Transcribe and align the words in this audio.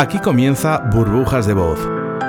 Aquí 0.00 0.20
comienza 0.20 0.78
Burbujas 0.78 1.44
de 1.44 1.54
Voz, 1.54 1.80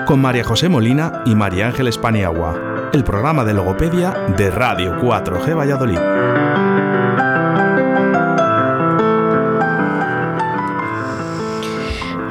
con 0.07 0.19
María 0.19 0.43
José 0.43 0.69
Molina 0.69 1.21
y 1.27 1.35
María 1.35 1.67
Ángeles 1.67 1.99
Paniagua, 1.99 2.89
el 2.93 3.03
programa 3.03 3.45
de 3.45 3.53
logopedia 3.53 4.09
de 4.35 4.49
Radio 4.49 4.99
4G 4.99 5.55
Valladolid. 5.55 5.99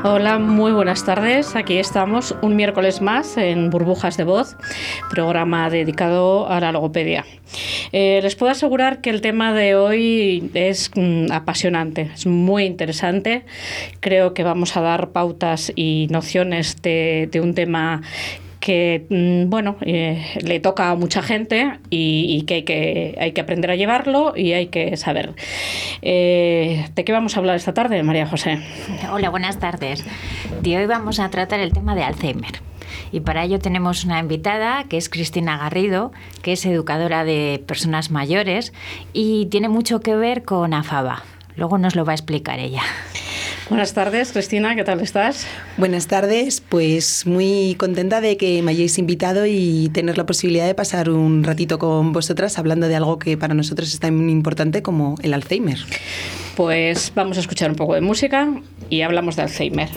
Hola, 0.03 0.41
muy 0.41 0.73
buenas 0.73 1.05
tardes. 1.05 1.55
Aquí 1.55 1.79
estamos 1.79 2.35
un 2.43 2.57
miércoles 2.57 3.01
más 3.01 3.37
en 3.37 3.71
Burbujas 3.71 4.17
de 4.17 4.25
Voz, 4.25 4.57
programa 5.09 5.71
dedicado 5.71 6.51
a 6.51 6.59
la 6.59 6.73
logopedia. 6.73 7.25
Eh, 7.93 8.21
les 8.23 8.37
puedo 8.37 8.53
asegurar 8.53 9.01
que 9.01 9.11
el 9.11 9.21
tema 9.21 9.53
de 9.53 9.75
hoy 9.75 10.51
es 10.55 10.91
mm, 10.95 11.33
apasionante, 11.33 12.11
es 12.15 12.27
muy 12.27 12.65
interesante. 12.65 13.45
Creo 14.01 14.35
que 14.35 14.45
vamos 14.45 14.77
a 14.77 14.81
dar 14.81 15.11
pautas 15.11 15.73
y 15.75 16.07
nociones 16.11 16.81
de, 16.83 17.31
un 17.43 17.55
tema 17.55 18.03
que 18.69 19.07
mm, 19.09 19.49
bueno 19.49 19.77
eh, 19.81 20.23
le 20.43 20.61
toca 20.61 20.91
a 20.91 20.95
mucha 20.95 21.23
gente 21.23 21.79
y, 21.89 22.43
que, 22.43 22.57
hay 22.57 22.63
que 22.65 23.17
hay 23.19 23.33
que 23.33 23.41
aprender 23.41 23.71
a 23.71 23.77
llevarlo 23.77 24.35
y 24.37 24.53
hay 24.53 24.67
que 24.67 24.95
saber. 24.99 25.33
Eh, 26.03 26.87
¿De 26.95 27.03
qué 27.03 27.13
vamos 27.13 27.35
a 27.35 27.41
hablar 27.41 27.57
esta 27.57 27.73
tarde, 27.73 28.03
María 28.03 28.27
José? 28.27 28.59
Hola, 29.11 29.31
buenas 29.31 29.59
tardes. 29.59 30.05
De 30.61 30.77
hoy 30.77 30.85
vamos 30.85 31.19
a 31.19 31.31
tratar 31.31 31.61
el 31.61 31.73
tema 31.73 31.95
de 31.95 32.03
Alzheimer. 32.03 32.61
Y 33.11 33.21
para 33.21 33.43
ello 33.43 33.59
tenemos 33.59 34.05
una 34.05 34.21
invitada 34.21 34.85
que 34.85 34.99
es 34.99 35.09
Cristina 35.09 35.57
Garrido, 35.57 36.13
que 36.43 36.53
es 36.53 36.67
educadora 36.67 37.25
de 37.25 37.65
personas 37.67 38.11
mayores 38.11 38.75
y 39.15 39.47
tiene 39.47 39.71
mucho 39.71 40.01
que 40.01 40.15
ver 40.15 40.43
con 40.43 40.75
AFABA. 40.75 41.23
Luego 41.57 41.79
nos 41.79 41.97
lo 41.97 42.05
va 42.05 42.13
a 42.13 42.17
explicar 42.17 42.59
ella. 42.59 42.83
Buenas 43.69 43.93
tardes, 43.93 44.33
Cristina, 44.33 44.75
¿qué 44.75 44.83
tal 44.83 45.01
estás? 45.01 45.47
Buenas 45.77 46.07
tardes, 46.07 46.63
pues 46.67 47.27
muy 47.27 47.75
contenta 47.79 48.23
de 48.23 48.39
que 48.39 48.63
me 48.63 48.71
hayáis 48.71 48.97
invitado 48.99 49.45
y 49.45 49.91
tener 49.93 50.17
la 50.17 50.25
posibilidad 50.25 50.67
de 50.67 50.75
pasar 50.75 51.11
un 51.11 51.45
ratito 51.45 51.79
con 51.79 52.15
vosotras 52.15 52.59
hablando 52.59 52.89
de 52.89 52.97
algo 52.97 53.19
que 53.19 53.37
para 53.37 53.53
nosotros 53.53 53.93
es 53.93 54.01
tan 54.01 54.31
importante 54.31 54.83
como 54.83 55.17
el 55.23 55.35
Alzheimer. 55.35 55.79
Pues 56.57 57.13
vamos 57.15 57.37
a 57.37 57.41
escuchar 57.41 57.71
un 57.71 57.77
poco 57.77 57.95
de 57.95 58.01
música 58.01 58.49
y 58.89 59.03
hablamos 59.03 59.37
de 59.37 59.43
Alzheimer. 59.43 59.91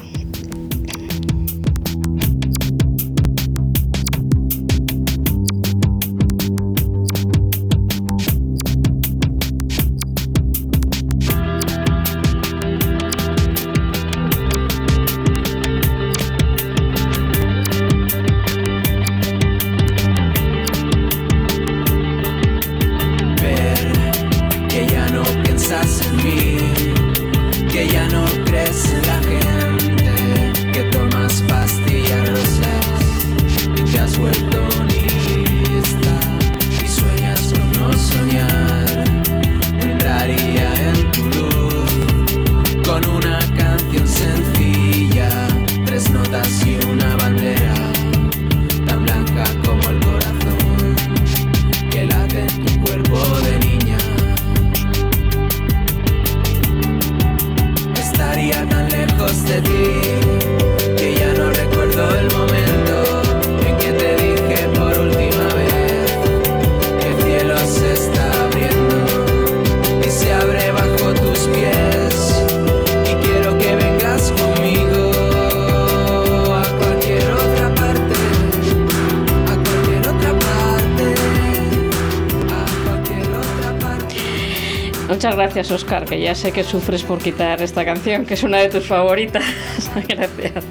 Gracias, 85.61 85.83
Oscar, 85.83 86.05
que 86.05 86.19
ya 86.19 86.33
sé 86.33 86.51
que 86.51 86.63
sufres 86.63 87.03
por 87.03 87.19
quitar 87.19 87.61
esta 87.61 87.85
canción, 87.85 88.25
que 88.25 88.33
es 88.33 88.41
una 88.41 88.57
de 88.57 88.69
tus 88.69 88.87
favoritas. 88.87 89.43
gracias. 90.07 90.65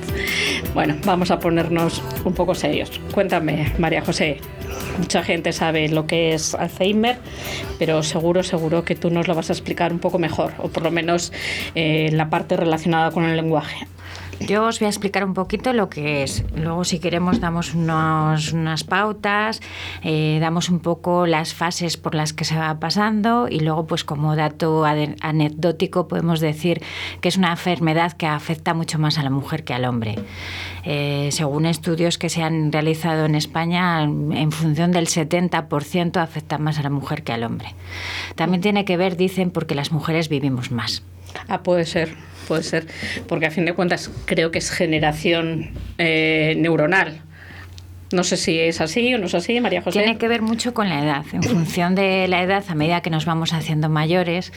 Bueno, 0.74 0.96
vamos 1.04 1.30
a 1.30 1.38
ponernos 1.38 2.02
un 2.24 2.34
poco 2.34 2.56
serios. 2.56 3.00
Cuéntame, 3.14 3.72
María 3.78 4.02
José. 4.02 4.38
Mucha 4.98 5.22
gente 5.22 5.52
sabe 5.52 5.88
lo 5.88 6.08
que 6.08 6.34
es 6.34 6.56
Alzheimer, 6.56 7.18
pero 7.78 8.02
seguro, 8.02 8.42
seguro 8.42 8.84
que 8.84 8.96
tú 8.96 9.10
nos 9.10 9.28
lo 9.28 9.36
vas 9.36 9.50
a 9.50 9.52
explicar 9.52 9.92
un 9.92 10.00
poco 10.00 10.18
mejor, 10.18 10.54
o 10.58 10.68
por 10.68 10.82
lo 10.82 10.90
menos 10.90 11.32
eh, 11.76 12.10
la 12.12 12.28
parte 12.28 12.56
relacionada 12.56 13.12
con 13.12 13.24
el 13.24 13.36
lenguaje. 13.36 13.86
Yo 14.50 14.64
os 14.64 14.80
voy 14.80 14.86
a 14.86 14.88
explicar 14.88 15.22
un 15.24 15.32
poquito 15.32 15.72
lo 15.72 15.88
que 15.88 16.24
es. 16.24 16.42
Luego, 16.56 16.82
si 16.82 16.98
queremos, 16.98 17.38
damos 17.38 17.72
unas 17.72 18.82
pautas, 18.82 19.60
eh, 20.02 20.38
damos 20.40 20.70
un 20.70 20.80
poco 20.80 21.24
las 21.24 21.54
fases 21.54 21.96
por 21.96 22.16
las 22.16 22.32
que 22.32 22.44
se 22.44 22.58
va 22.58 22.80
pasando 22.80 23.46
y 23.48 23.60
luego, 23.60 23.86
pues 23.86 24.02
como 24.02 24.34
dato 24.34 24.84
anecdótico, 24.84 26.08
podemos 26.08 26.40
decir 26.40 26.82
que 27.20 27.28
es 27.28 27.36
una 27.36 27.52
enfermedad 27.52 28.14
que 28.14 28.26
afecta 28.26 28.74
mucho 28.74 28.98
más 28.98 29.18
a 29.18 29.22
la 29.22 29.30
mujer 29.30 29.62
que 29.62 29.72
al 29.72 29.84
hombre. 29.84 30.16
Eh, 30.82 31.28
según 31.30 31.64
estudios 31.64 32.18
que 32.18 32.28
se 32.28 32.42
han 32.42 32.72
realizado 32.72 33.26
en 33.26 33.36
España, 33.36 34.02
en 34.02 34.50
función 34.50 34.90
del 34.90 35.06
70% 35.06 36.16
afecta 36.16 36.58
más 36.58 36.80
a 36.80 36.82
la 36.82 36.90
mujer 36.90 37.22
que 37.22 37.32
al 37.32 37.44
hombre. 37.44 37.76
También 38.34 38.62
tiene 38.62 38.84
que 38.84 38.96
ver, 38.96 39.16
dicen, 39.16 39.52
porque 39.52 39.76
las 39.76 39.92
mujeres 39.92 40.28
vivimos 40.28 40.72
más. 40.72 41.04
Ah, 41.48 41.62
puede 41.62 41.84
ser 41.84 42.10
puede 42.50 42.64
ser, 42.64 42.86
porque 43.28 43.46
a 43.46 43.52
fin 43.52 43.64
de 43.64 43.74
cuentas 43.74 44.10
creo 44.24 44.50
que 44.50 44.58
es 44.58 44.72
generación 44.72 45.70
eh, 45.98 46.54
neuronal. 46.58 47.22
No 48.12 48.24
sé 48.24 48.36
si 48.36 48.58
es 48.58 48.80
así 48.80 49.14
o 49.14 49.18
no 49.18 49.26
es 49.26 49.34
así, 49.36 49.60
María 49.60 49.82
José. 49.82 50.00
Tiene 50.00 50.18
que 50.18 50.26
ver 50.26 50.42
mucho 50.42 50.74
con 50.74 50.88
la 50.88 51.04
edad. 51.04 51.24
En 51.32 51.44
función 51.44 51.94
de 51.94 52.26
la 52.26 52.42
edad, 52.42 52.64
a 52.66 52.74
medida 52.74 53.02
que 53.02 53.10
nos 53.10 53.24
vamos 53.24 53.52
haciendo 53.52 53.88
mayores, 53.88 54.52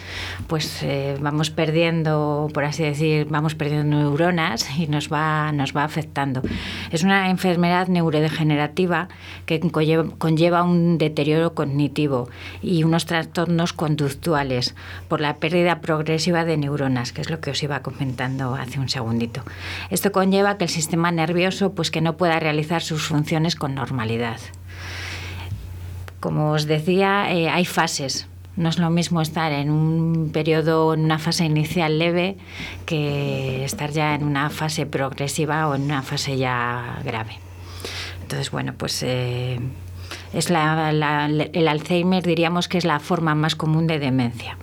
pues 0.47 0.81
eh, 0.81 1.17
vamos 1.21 1.51
perdiendo, 1.51 2.49
por 2.51 2.65
así 2.65 2.81
decir, 2.81 3.27
vamos 3.29 3.53
perdiendo 3.53 3.95
neuronas 3.95 4.67
y 4.75 4.87
nos 4.87 5.13
va, 5.13 5.51
nos 5.51 5.75
va 5.77 5.83
afectando. 5.83 6.41
Es 6.89 7.03
una 7.03 7.29
enfermedad 7.29 7.89
neurodegenerativa 7.89 9.07
que 9.45 9.59
conlleva, 9.59 10.63
un 10.63 10.97
deterioro 10.97 11.53
cognitivo 11.53 12.29
y 12.63 12.83
unos 12.83 13.05
trastornos 13.05 13.71
conductuales 13.73 14.73
por 15.07 15.21
la 15.21 15.35
pérdida 15.35 15.79
progresiva 15.79 16.43
de 16.43 16.57
neuronas, 16.57 17.11
que 17.11 17.21
es 17.21 17.29
lo 17.29 17.39
que 17.39 17.51
os 17.51 17.61
iba 17.61 17.83
comentando 17.83 18.55
hace 18.55 18.79
un 18.79 18.89
segundito. 18.89 19.43
Esto 19.91 20.11
conlleva 20.11 20.57
que 20.57 20.63
el 20.63 20.71
sistema 20.71 21.11
nervioso, 21.11 21.73
pues 21.73 21.91
que 21.91 22.01
no 22.01 22.17
pueda 22.17 22.39
realizar 22.39 22.81
sus 22.81 23.03
funciones 23.03 23.42
con 23.55 23.75
normalidad. 23.75 24.39
Como 26.19 26.51
os 26.51 26.65
decía, 26.65 27.31
eh, 27.31 27.49
hay 27.49 27.65
fases. 27.65 28.27
No 28.55 28.69
es 28.69 28.77
lo 28.77 28.89
mismo 28.89 29.21
estar 29.21 29.51
en 29.51 29.71
un 29.71 30.29
periodo, 30.31 30.93
en 30.93 31.01
una 31.01 31.19
fase 31.19 31.45
inicial 31.45 31.99
leve, 31.99 32.37
que 32.85 33.65
estar 33.65 33.91
ya 33.91 34.15
en 34.15 34.23
una 34.23 34.49
fase 34.49 34.85
progresiva 34.85 35.67
o 35.67 35.75
en 35.75 35.83
una 35.83 36.01
fase 36.01 36.37
ya 36.37 36.99
grave. 37.03 37.39
Entonces, 38.21 38.51
bueno, 38.51 38.73
pues 38.77 39.03
eh, 39.03 39.59
es 40.33 40.49
el 40.49 41.67
Alzheimer 41.67 42.23
diríamos 42.23 42.67
que 42.67 42.77
es 42.77 42.85
la 42.85 42.99
forma 42.99 43.35
más 43.35 43.55
común 43.55 43.85
de 43.85 43.99
demencia 43.99 44.57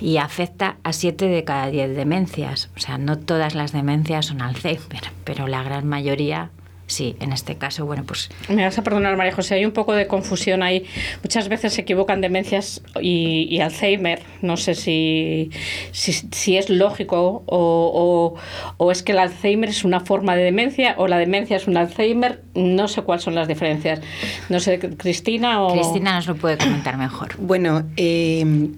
y 0.00 0.18
afecta 0.18 0.76
a 0.84 0.92
7 0.92 1.26
de 1.26 1.44
cada 1.44 1.68
10 1.68 1.96
demencias. 1.96 2.70
O 2.76 2.80
sea, 2.80 2.98
no 2.98 3.18
todas 3.18 3.54
las 3.54 3.72
demencias 3.72 4.26
son 4.26 4.42
Alzheimer, 4.42 5.10
pero 5.24 5.48
la 5.48 5.62
gran 5.62 5.86
mayoría 5.86 6.50
sí, 6.88 7.16
en 7.20 7.32
este 7.32 7.56
caso, 7.56 7.86
bueno, 7.86 8.02
pues... 8.04 8.30
Me 8.48 8.64
vas 8.64 8.76
a 8.78 8.82
perdonar, 8.82 9.16
María 9.16 9.32
José, 9.32 9.54
hay 9.54 9.64
un 9.64 9.72
poco 9.72 9.92
de 9.92 10.06
confusión 10.06 10.62
ahí. 10.62 10.84
Muchas 11.22 11.48
veces 11.48 11.74
se 11.74 11.82
equivocan 11.82 12.20
demencias 12.20 12.82
y, 13.00 13.60
Alzheimer. 13.60 14.22
No 14.42 14.56
sé 14.56 14.74
si, 14.74 15.50
si, 15.92 16.56
es 16.56 16.70
lógico 16.70 17.44
o, 17.46 18.34
o, 18.78 18.90
es 18.90 19.02
que 19.02 19.12
el 19.12 19.18
Alzheimer 19.18 19.68
es 19.68 19.84
una 19.84 20.00
forma 20.00 20.34
de 20.34 20.42
demencia 20.42 20.94
o 20.98 21.06
la 21.06 21.18
demencia 21.18 21.56
es 21.56 21.68
un 21.68 21.76
Alzheimer. 21.76 22.42
No 22.54 22.88
sé 22.88 23.02
cuáles 23.02 23.22
son 23.22 23.34
las 23.34 23.46
diferencias. 23.46 24.00
No 24.48 24.58
sé, 24.58 24.78
Cristina 24.78 25.62
o... 25.62 25.72
Cristina 25.72 26.14
nos 26.14 26.26
lo 26.26 26.36
puede 26.36 26.56
comentar 26.56 26.96
mejor. 26.96 27.36
Bueno, 27.38 27.84
eh, 27.96 28.70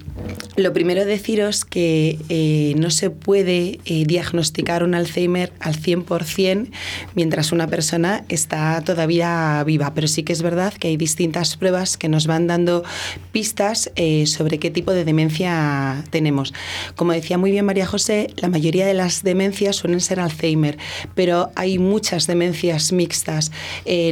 lo 0.57 0.73
primero 0.73 1.05
deciros 1.05 1.65
que 1.65 2.19
eh, 2.29 2.75
no 2.77 2.91
se 2.91 3.11
puede 3.11 3.79
eh, 3.85 4.05
diagnosticar 4.05 4.83
un 4.83 4.95
Alzheimer 4.95 5.53
al 5.61 5.77
100% 5.77 6.71
mientras 7.15 7.53
una 7.53 7.69
persona 7.69 8.00
está 8.29 8.83
todavía 8.83 9.63
viva, 9.65 9.93
pero 9.95 10.09
sí 10.09 10.23
que 10.23 10.33
es 10.33 10.43
verdad 10.43 10.73
que 10.73 10.89
hay 10.89 10.97
distintas 10.97 11.57
pruebas 11.57 11.97
que 11.97 12.09
nos 12.09 12.27
van 12.27 12.47
dando 12.47 12.85
pistas 13.33 13.91
eh, 13.97 14.27
sobre 14.27 14.59
qué 14.59 14.71
tipo 14.71 14.93
de 14.93 15.05
demencia 15.05 16.05
tenemos. 16.11 16.53
Como 16.97 17.13
decía 17.13 17.39
muy 17.39 17.51
bien 17.51 17.65
María 17.65 17.87
José, 17.87 18.29
la 18.37 18.49
mayoría 18.49 18.87
de 18.87 18.95
las 18.95 19.23
demencias 19.23 19.77
suelen 19.77 20.01
ser 20.01 20.21
Alzheimer, 20.21 20.79
pero 21.15 21.51
hay 21.55 21.79
muchas 21.79 22.27
demencias 22.27 22.93
mixtas. 22.93 23.53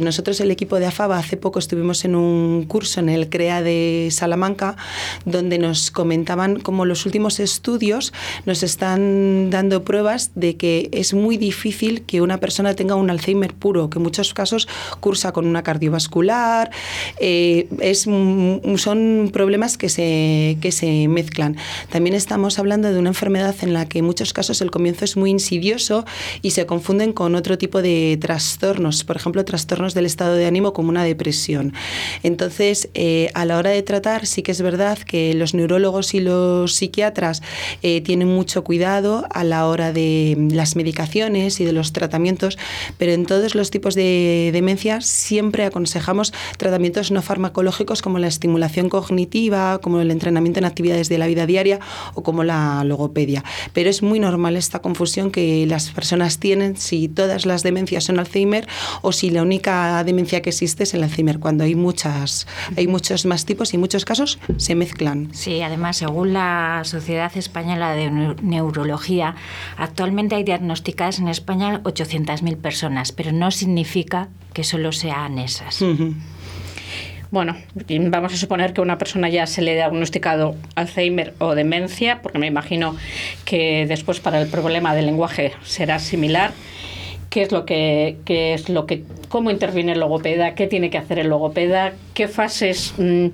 nosotros, 0.03 0.39
el 0.41 0.51
equipo 0.51 0.79
de 0.79 0.87
AFABA, 0.87 1.17
hace 1.17 1.37
poco 1.37 1.59
estuvimos 1.59 2.05
en 2.05 2.15
un 2.15 2.65
curso 2.65 2.99
en 2.99 3.09
el 3.09 3.29
CREA 3.29 3.61
de 3.61 4.09
Salamanca 4.11 4.75
donde 5.25 5.57
nos 5.57 5.91
comentaban 5.91 6.59
cómo 6.59 6.85
los 6.85 7.05
últimos 7.05 7.39
estudios 7.39 8.13
nos 8.45 8.63
están 8.63 9.49
dando 9.49 9.83
pruebas 9.83 10.31
de 10.35 10.55
que 10.55 10.89
es 10.91 11.13
muy 11.13 11.37
difícil 11.37 12.03
que 12.03 12.21
una 12.21 12.39
persona 12.39 12.73
tenga 12.73 12.95
un 12.95 13.09
Alzheimer 13.09 13.53
puro, 13.53 13.78
que 13.87 13.99
en 13.99 14.03
muchos 14.03 14.33
casos 14.33 14.67
cursa 14.99 15.31
con 15.31 15.45
una 15.45 15.61
cardiovascular, 15.61 16.71
eh, 17.19 17.67
es, 17.79 18.07
son 18.77 19.29
problemas 19.31 19.77
que 19.77 19.89
se, 19.89 20.57
que 20.59 20.71
se 20.71 21.07
mezclan. 21.07 21.55
También 21.91 22.15
estamos 22.15 22.57
hablando 22.57 22.91
de 22.91 22.97
una 22.97 23.09
enfermedad 23.09 23.55
en 23.61 23.73
la 23.73 23.87
que 23.87 23.99
en 23.99 24.05
muchos 24.05 24.33
casos 24.33 24.61
el 24.61 24.71
comienzo 24.71 25.05
es 25.05 25.15
muy 25.17 25.29
insidioso 25.29 26.05
y 26.41 26.51
se 26.51 26.65
confunden 26.65 27.13
con 27.13 27.35
otro 27.35 27.57
tipo 27.57 27.81
de 27.81 28.17
trastornos, 28.19 29.03
por 29.03 29.15
ejemplo, 29.17 29.45
trastornos 29.45 29.93
del 29.93 30.05
estado 30.05 30.33
de 30.33 30.47
ánimo 30.47 30.73
como 30.73 30.89
una 30.89 31.03
depresión. 31.03 31.73
Entonces, 32.23 32.89
eh, 32.93 33.29
a 33.33 33.45
la 33.45 33.57
hora 33.57 33.69
de 33.69 33.83
tratar, 33.83 34.25
sí 34.25 34.41
que 34.41 34.51
es 34.51 34.61
verdad 34.61 34.97
que 34.97 35.33
los 35.33 35.53
neurólogos 35.53 36.13
y 36.13 36.19
los 36.19 36.75
psiquiatras 36.75 37.41
eh, 37.83 38.01
tienen 38.01 38.27
mucho 38.27 38.63
cuidado 38.63 39.27
a 39.29 39.43
la 39.43 39.67
hora 39.67 39.91
de 39.93 40.37
las 40.51 40.75
medicaciones 40.75 41.59
y 41.59 41.65
de 41.65 41.73
los 41.73 41.93
tratamientos, 41.93 42.57
pero 42.97 43.11
en 43.11 43.25
todos 43.25 43.55
los 43.55 43.68
tipos 43.71 43.95
de 43.95 44.49
demencia 44.53 45.01
siempre 45.01 45.65
aconsejamos 45.65 46.33
tratamientos 46.57 47.11
no 47.11 47.21
farmacológicos 47.21 48.01
como 48.01 48.19
la 48.19 48.27
estimulación 48.27 48.89
cognitiva, 48.89 49.79
como 49.79 50.01
el 50.01 50.11
entrenamiento 50.11 50.59
en 50.59 50.65
actividades 50.65 51.09
de 51.09 51.17
la 51.17 51.27
vida 51.27 51.45
diaria 51.45 51.79
o 52.13 52.23
como 52.23 52.43
la 52.43 52.83
logopedia. 52.83 53.43
Pero 53.73 53.89
es 53.89 54.01
muy 54.01 54.19
normal 54.19 54.55
esta 54.55 54.79
confusión 54.79 55.31
que 55.31 55.65
las 55.65 55.89
personas 55.91 56.39
tienen 56.39 56.77
si 56.77 57.07
todas 57.07 57.45
las 57.45 57.63
demencias 57.63 58.05
son 58.05 58.19
Alzheimer 58.19 58.67
o 59.01 59.11
si 59.11 59.29
la 59.29 59.41
única 59.41 60.03
demencia 60.03 60.41
que 60.41 60.49
existe 60.49 60.83
es 60.83 60.93
el 60.93 61.03
Alzheimer, 61.03 61.39
cuando 61.39 61.63
hay 61.63 61.75
muchas, 61.75 62.47
hay 62.77 62.87
muchos 62.87 63.25
más 63.25 63.45
tipos 63.45 63.73
y 63.73 63.77
muchos 63.77 64.05
casos 64.05 64.39
se 64.57 64.75
mezclan. 64.75 65.29
Sí, 65.33 65.61
además, 65.61 65.97
según 65.97 66.33
la 66.33 66.81
Sociedad 66.83 67.31
Española 67.35 67.93
de 67.93 68.09
Neurología, 68.41 69.35
actualmente 69.77 70.35
hay 70.35 70.43
diagnosticadas 70.43 71.19
en 71.19 71.27
España 71.27 71.81
800.000 71.83 72.57
personas, 72.57 73.11
pero 73.11 73.31
no 73.31 73.51
significa 73.59 74.29
que 74.53 74.63
solo 74.63 74.91
sean 74.91 75.37
esas. 75.37 75.83
Bueno, 77.31 77.55
vamos 78.09 78.33
a 78.33 78.37
suponer 78.37 78.73
que 78.73 78.81
a 78.81 78.83
una 78.83 78.97
persona 78.97 79.29
ya 79.29 79.45
se 79.45 79.61
le 79.61 79.71
ha 79.73 79.75
diagnosticado 79.75 80.55
Alzheimer 80.73 81.35
o 81.37 81.53
demencia, 81.53 82.21
porque 82.23 82.39
me 82.39 82.47
imagino 82.47 82.95
que 83.45 83.85
después 83.87 84.19
para 84.19 84.41
el 84.41 84.47
problema 84.47 84.95
del 84.95 85.05
lenguaje 85.05 85.51
será 85.63 85.99
similar. 85.99 86.53
¿Qué 87.29 87.43
es 87.43 87.51
lo 87.51 87.65
que, 87.65 88.17
qué 88.25 88.55
es 88.55 88.69
lo 88.69 88.87
que, 88.87 89.03
cómo 89.27 89.51
interviene 89.51 89.91
el 89.91 89.99
logopeda? 89.99 90.55
¿Qué 90.55 90.65
tiene 90.65 90.89
que 90.89 90.97
hacer 90.97 91.19
el 91.19 91.27
logopeda? 91.27 91.93
¿Qué 92.15 92.27
fases 92.27 92.95
mm, 92.97 93.27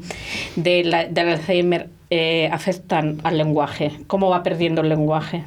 de 0.57 0.83
la, 0.83 1.05
del 1.05 1.29
Alzheimer 1.29 1.87
eh, 2.09 2.49
afectan 2.51 3.21
al 3.23 3.37
lenguaje? 3.37 3.93
¿Cómo 4.07 4.29
va 4.29 4.43
perdiendo 4.43 4.81
el 4.81 4.89
lenguaje? 4.89 5.43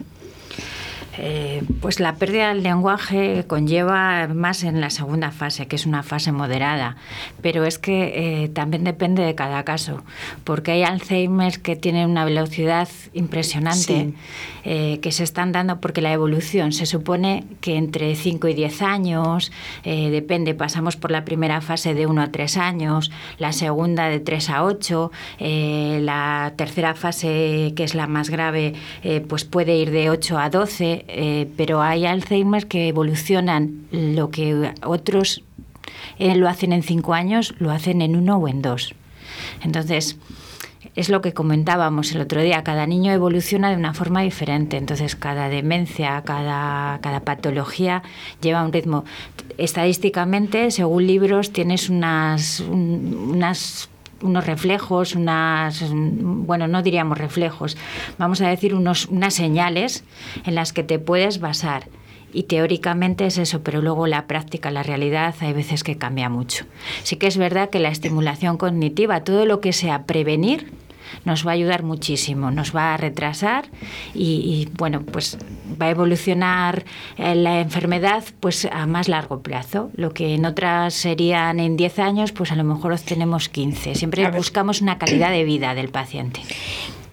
Eh, 1.21 1.65
pues 1.81 1.99
la 1.99 2.15
pérdida 2.15 2.49
del 2.49 2.63
lenguaje 2.63 3.45
conlleva 3.49 4.29
más 4.29 4.63
en 4.63 4.81
la 4.81 4.89
segunda 4.89 5.33
fase, 5.33 5.67
que 5.67 5.75
es 5.75 5.85
una 5.85 6.05
fase 6.05 6.31
moderada, 6.31 6.97
pero 7.43 7.65
es 7.65 7.79
que 7.79 8.45
eh, 8.45 8.49
también 8.49 8.85
depende 8.85 9.25
de 9.25 9.35
cada 9.35 9.65
caso, 9.65 10.05
porque 10.45 10.71
hay 10.71 10.85
Alzheimer 10.85 11.61
que 11.61 11.75
tienen 11.75 12.09
una 12.09 12.25
velocidad 12.25 12.89
impresionante 13.15 14.13
eh, 14.65 15.01
que 15.03 15.11
se 15.11 15.25
están 15.25 15.51
dando 15.51 15.81
porque 15.81 16.01
la 16.01 16.13
evolución 16.13 16.73
se 16.73 16.87
supone 16.87 17.45
que 17.61 17.77
entre 17.77 18.15
5 18.15 18.47
y 18.49 18.55
10 18.55 18.83
años, 18.83 19.51
depende, 19.85 20.55
pasamos 20.55 20.97
por 20.97 21.11
la 21.11 21.25
primera 21.25 21.61
fase 21.61 21.95
de 21.95 22.07
1 22.07 22.23
a 22.23 22.31
3 22.31 22.57
años, 22.59 23.11
la 23.39 23.53
segunda 23.53 24.09
de 24.09 24.21
3 24.21 24.51
a 24.51 24.65
8, 24.65 25.11
la 25.41 26.53
tercera 26.57 26.95
fase, 26.95 27.73
que 27.75 27.85
es 27.85 27.95
la 27.95 28.07
más 28.07 28.31
grave, 28.31 28.75
pues 29.29 29.45
puede 29.45 29.77
ir 29.77 29.91
de 29.91 30.11
8 30.11 30.39
a 30.39 30.51
12 30.51 31.08
eh, 31.09 31.49
pero 31.57 31.83
hay 31.83 32.07
Alzheimer 32.07 32.67
que 32.67 32.89
evolucionan 32.89 33.87
lo 33.91 34.31
que 34.31 34.73
otros 34.85 35.43
eh, 36.19 36.37
lo 36.37 36.49
hacen 36.49 36.73
en 36.73 36.83
cinco 36.83 37.15
años, 37.15 37.55
lo 37.59 37.71
hacen 37.71 38.03
en 38.03 38.15
uno 38.15 38.37
o 38.37 38.47
en 38.47 38.63
dos. 38.63 38.95
Entonces, 39.63 40.19
es 40.95 41.09
lo 41.09 41.23
que 41.23 41.33
comentábamos 41.33 42.13
el 42.13 42.21
otro 42.21 42.43
día, 42.43 42.65
cada 42.65 42.87
niño 42.87 43.13
evoluciona 43.13 43.71
de 43.71 43.77
una 43.77 43.95
forma 43.95 44.23
diferente, 44.23 44.77
entonces 44.77 45.17
cada 45.17 45.49
demencia, 45.49 46.23
cada, 46.25 46.99
cada 47.01 47.21
patología 47.21 48.03
lleva 48.41 48.65
un 48.65 48.73
ritmo. 48.73 49.05
Estadísticamente, 49.59 50.71
según 50.71 51.07
libros, 51.07 51.53
tienes 51.53 51.89
unas, 51.89 52.61
unas 52.61 53.89
unos 54.23 54.47
reflejos, 54.47 55.15
unas, 55.15 55.85
bueno, 55.93 56.69
no 56.69 56.83
diríamos 56.83 57.19
reflejos, 57.19 57.77
vamos 58.19 58.41
a 58.41 58.49
decir 58.49 58.75
unos, 58.75 59.07
unas 59.07 59.35
señales 59.35 60.05
en 60.45 60.55
las 60.55 60.73
que 60.73 60.83
te 60.83 60.99
puedes 60.99 61.41
basar. 61.41 61.89
Y 62.31 62.43
teóricamente 62.43 63.25
es 63.25 63.39
eso, 63.39 63.63
pero 63.63 63.81
luego 63.81 64.07
la 64.07 64.27
práctica, 64.27 64.71
la 64.71 64.83
realidad, 64.83 65.35
hay 65.41 65.55
veces 65.55 65.83
que 65.83 65.97
cambia 65.97 66.29
mucho. 66.29 66.67
Sí 67.03 67.17
que 67.17 67.27
es 67.27 67.39
verdad 67.39 67.71
que 67.71 67.79
la 67.79 67.89
estimulación 67.89 68.59
cognitiva, 68.59 69.25
todo 69.25 69.47
lo 69.47 69.61
que 69.61 69.73
sea 69.73 70.05
prevenir, 70.05 70.71
nos 71.25 71.47
va 71.47 71.53
a 71.53 71.55
ayudar 71.55 71.83
muchísimo, 71.83 72.51
nos 72.51 72.75
va 72.75 72.95
a 72.95 72.97
retrasar 72.97 73.67
y, 74.15 74.69
bueno, 74.77 75.03
pues 75.03 75.39
va 75.81 75.87
a 75.87 75.91
evolucionar 75.91 76.85
eh, 77.17 77.35
la 77.35 77.61
enfermedad 77.61 78.25
pues 78.41 78.67
a 78.71 78.87
más 78.87 79.09
largo 79.09 79.43
plazo. 79.43 79.91
Lo 79.95 80.13
que 80.13 80.35
en 80.35 80.45
otras 80.45 80.95
serían 80.95 81.61
en 81.61 81.77
10 81.77 81.99
años, 81.99 82.33
pues 82.33 82.53
a 82.53 82.57
lo 82.57 82.65
mejor 82.65 82.93
obtenemos 82.93 83.49
15. 83.49 83.95
Siempre 83.95 84.31
buscamos 84.31 84.81
una 84.81 84.99
calidad 84.99 85.31
de 85.31 85.45
vida 85.45 85.75
del 85.75 85.89
paciente 85.89 86.41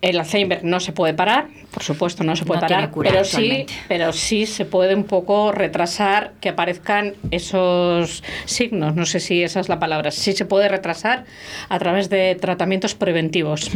el 0.06 0.20
Alzheimer 0.20 0.64
no 0.64 0.80
se 0.80 0.92
puede 0.92 1.16
parar, 1.16 1.48
por 1.72 1.82
supuesto 1.82 2.24
no 2.24 2.36
se 2.36 2.46
puede 2.46 2.62
parar, 2.62 2.92
pero 3.02 3.26
sí, 3.26 3.66
pero 3.88 4.14
sí 4.14 4.46
se 4.46 4.64
puede 4.64 4.94
un 4.94 5.04
poco 5.04 5.52
retrasar 5.52 6.34
que 6.40 6.50
aparezcan 6.50 7.16
esos 7.32 8.24
signos, 8.46 8.96
no 8.96 9.08
sé 9.08 9.20
si 9.20 9.42
esa 9.42 9.60
es 9.60 9.68
la 9.68 9.80
palabra, 9.80 10.12
sí 10.12 10.34
se 10.34 10.46
puede 10.46 10.70
retrasar 10.70 11.26
a 11.70 11.80
través 11.80 12.10
de 12.10 12.36
tratamientos 12.36 12.94
preventivos. 12.94 13.72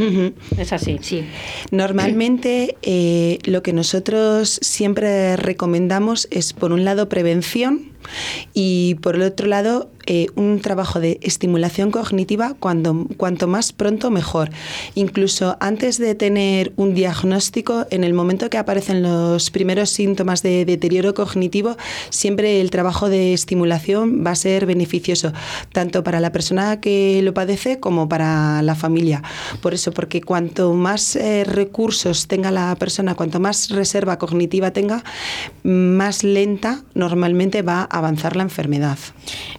Es 0.56 0.72
así. 0.72 0.98
Sí. 1.02 1.24
Normalmente 1.72 2.76
eh, 2.82 3.38
lo 3.44 3.64
que 3.64 3.72
nosotros 3.72 4.60
siempre 4.62 5.36
recomendamos 5.36 6.28
es 6.30 6.52
por 6.52 6.72
un 6.72 6.84
lado 6.84 7.08
prevención 7.08 7.90
y 8.54 8.94
por 8.96 9.16
el 9.16 9.22
otro 9.22 9.48
lado 9.48 9.90
eh, 10.12 10.26
un 10.34 10.58
trabajo 10.58 10.98
de 10.98 11.20
estimulación 11.22 11.92
cognitiva 11.92 12.56
cuando, 12.58 13.06
cuanto 13.16 13.46
más 13.46 13.72
pronto 13.72 14.10
mejor. 14.10 14.50
Incluso 14.96 15.56
antes 15.60 15.98
de 15.98 16.16
tener 16.16 16.72
un 16.74 16.94
diagnóstico, 16.94 17.86
en 17.90 18.02
el 18.02 18.12
momento 18.12 18.50
que 18.50 18.58
aparecen 18.58 19.04
los 19.04 19.52
primeros 19.52 19.90
síntomas 19.90 20.42
de 20.42 20.64
deterioro 20.64 21.14
cognitivo, 21.14 21.76
siempre 22.08 22.60
el 22.60 22.72
trabajo 22.72 23.08
de 23.08 23.32
estimulación 23.32 24.24
va 24.26 24.32
a 24.32 24.34
ser 24.34 24.66
beneficioso, 24.66 25.32
tanto 25.72 26.02
para 26.02 26.18
la 26.18 26.32
persona 26.32 26.80
que 26.80 27.20
lo 27.22 27.32
padece 27.32 27.78
como 27.78 28.08
para 28.08 28.62
la 28.62 28.74
familia. 28.74 29.22
Por 29.62 29.74
eso, 29.74 29.92
porque 29.92 30.20
cuanto 30.20 30.74
más 30.74 31.14
eh, 31.14 31.44
recursos 31.44 32.26
tenga 32.26 32.50
la 32.50 32.74
persona, 32.74 33.14
cuanto 33.14 33.38
más 33.38 33.70
reserva 33.70 34.18
cognitiva 34.18 34.72
tenga, 34.72 35.04
más 35.62 36.24
lenta 36.24 36.82
normalmente 36.94 37.62
va 37.62 37.82
a 37.82 37.98
avanzar 37.98 38.34
la 38.34 38.42
enfermedad. 38.42 38.98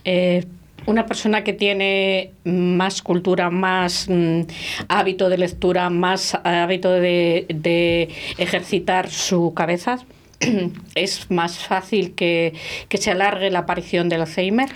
Eh, 0.03 0.40
una 0.85 1.05
persona 1.05 1.43
que 1.43 1.53
tiene 1.53 2.31
más 2.43 3.01
cultura, 3.01 3.49
más 3.49 4.07
mm, 4.09 4.41
hábito 4.87 5.29
de 5.29 5.37
lectura, 5.37 5.89
más 5.89 6.35
hábito 6.43 6.91
de, 6.91 8.09
ejercitar 8.37 9.09
su 9.09 9.53
cabeza, 9.53 9.99
¿es 10.95 11.29
más 11.29 11.59
fácil 11.59 12.13
que, 12.13 12.53
se 12.91 13.11
alargue 13.11 13.51
la 13.51 13.59
aparición 13.59 14.09
del 14.09 14.21
Alzheimer? 14.21 14.69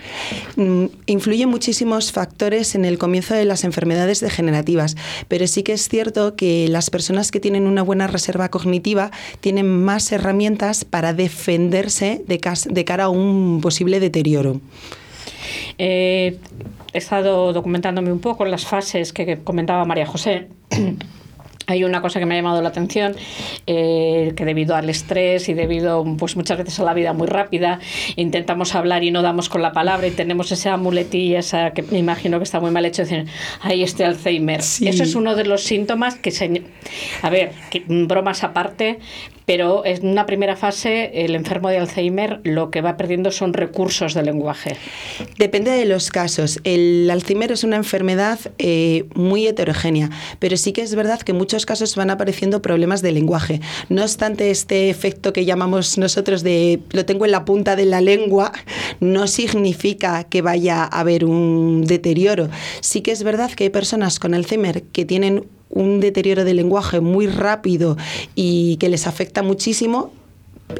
Mm, 0.54 0.86
influyen 1.06 1.48
muchísimos 1.48 2.12
factores 2.12 2.74
en 2.76 2.84
el 2.84 2.98
comienzo 2.98 3.34
de 3.34 3.44
las 3.44 3.64
enfermedades 3.64 4.20
degenerativas, 4.20 4.96
pero 5.28 5.46
sí 5.48 5.64
que 5.64 5.72
es 5.72 5.88
cierto 5.88 6.36
que 6.36 6.68
las 6.68 6.90
personas 6.90 7.32
que 7.32 7.40
tienen 7.40 7.66
una 7.66 7.82
buena 7.82 8.06
reserva 8.06 8.48
cognitiva 8.48 9.10
tienen 9.40 9.84
más 9.84 10.12
herramientas 10.12 10.84
para 10.84 11.12
defenderse 11.12 12.22
de, 12.26 12.84
cara 12.84 13.04
a 13.04 13.08
un 13.08 13.60
posible 13.60 13.98
deterioro. 13.98 14.60
Eh, 15.78 16.38
he 16.92 16.98
estado 16.98 17.52
documentándome 17.52 18.12
un 18.12 18.20
poco 18.20 18.44
en 18.44 18.50
las 18.50 18.66
fases 18.66 19.12
que 19.12 19.42
comentaba 19.42 19.84
María 19.84 20.06
José. 20.06 20.48
Hay 21.66 21.84
una 21.84 22.00
cosa 22.00 22.20
que 22.20 22.26
me 22.26 22.34
ha 22.34 22.38
llamado 22.38 22.62
la 22.62 22.68
atención, 22.68 23.16
eh, 23.66 24.32
que 24.36 24.44
debido 24.44 24.76
al 24.76 24.88
estrés 24.88 25.48
y 25.48 25.54
debido 25.54 26.04
pues 26.18 26.36
muchas 26.36 26.58
veces 26.58 26.78
a 26.80 26.84
la 26.84 26.94
vida 26.94 27.12
muy 27.12 27.26
rápida, 27.26 27.80
intentamos 28.16 28.74
hablar 28.74 29.02
y 29.04 29.10
no 29.10 29.22
damos 29.22 29.48
con 29.48 29.62
la 29.62 29.72
palabra 29.72 30.06
y 30.06 30.12
tenemos 30.12 30.52
esa 30.52 30.76
muletilla, 30.76 31.40
esa 31.40 31.72
que 31.72 31.82
me 31.82 31.98
imagino 31.98 32.38
que 32.38 32.44
está 32.44 32.60
muy 32.60 32.70
mal 32.70 32.84
hecho, 32.84 33.02
decir, 33.02 33.26
ahí 33.60 33.82
este 33.82 34.04
Alzheimer. 34.04 34.60
Eso 34.60 35.02
es 35.02 35.14
uno 35.14 35.34
de 35.34 35.44
los 35.44 35.62
síntomas 35.62 36.16
que 36.16 36.30
se... 36.30 36.62
A 37.22 37.30
ver, 37.30 37.52
bromas 37.88 38.44
aparte, 38.44 38.98
pero 39.46 39.86
en 39.86 40.06
una 40.06 40.26
primera 40.26 40.56
fase 40.56 41.24
el 41.24 41.34
enfermo 41.34 41.68
de 41.68 41.78
Alzheimer 41.78 42.40
lo 42.42 42.70
que 42.70 42.80
va 42.80 42.96
perdiendo 42.96 43.30
son 43.30 43.54
recursos 43.54 44.12
de 44.12 44.22
lenguaje. 44.22 44.76
Depende 45.38 45.70
de 45.70 45.84
los 45.84 46.10
casos. 46.10 46.60
El 46.64 47.08
Alzheimer 47.10 47.52
es 47.52 47.64
una 47.64 47.76
enfermedad 47.76 48.38
eh, 48.58 49.04
muy 49.14 49.46
heterogénea, 49.46 50.10
pero 50.40 50.56
sí 50.56 50.72
que 50.72 50.82
es 50.82 50.94
verdad 50.94 51.20
que 51.20 51.32
en 51.32 51.38
muchos 51.56 51.64
casos 51.64 51.96
van 51.96 52.10
apareciendo 52.10 52.60
problemas 52.60 53.00
de 53.00 53.12
lenguaje. 53.12 53.62
No 53.88 54.02
obstante, 54.02 54.50
este 54.50 54.90
efecto 54.90 55.32
que 55.32 55.46
llamamos 55.46 55.96
nosotros 55.96 56.42
de 56.42 56.80
lo 56.90 57.06
tengo 57.06 57.24
en 57.24 57.30
la 57.30 57.46
punta 57.46 57.76
de 57.76 57.86
la 57.86 58.02
lengua 58.02 58.52
no 59.00 59.26
significa 59.26 60.24
que 60.24 60.42
vaya 60.42 60.82
a 60.82 61.00
haber 61.00 61.24
un 61.24 61.86
deterioro. 61.86 62.50
Sí 62.80 63.00
que 63.00 63.10
es 63.10 63.22
verdad 63.22 63.50
que 63.52 63.64
hay 63.64 63.70
personas 63.70 64.18
con 64.18 64.34
Alzheimer 64.34 64.82
que 64.82 65.06
tienen 65.06 65.46
un 65.70 66.00
deterioro 66.00 66.44
del 66.44 66.56
lenguaje 66.56 67.00
muy 67.00 67.26
rápido 67.26 67.96
y 68.34 68.76
que 68.76 68.90
les 68.90 69.06
afecta 69.06 69.42
muchísimo 69.42 70.12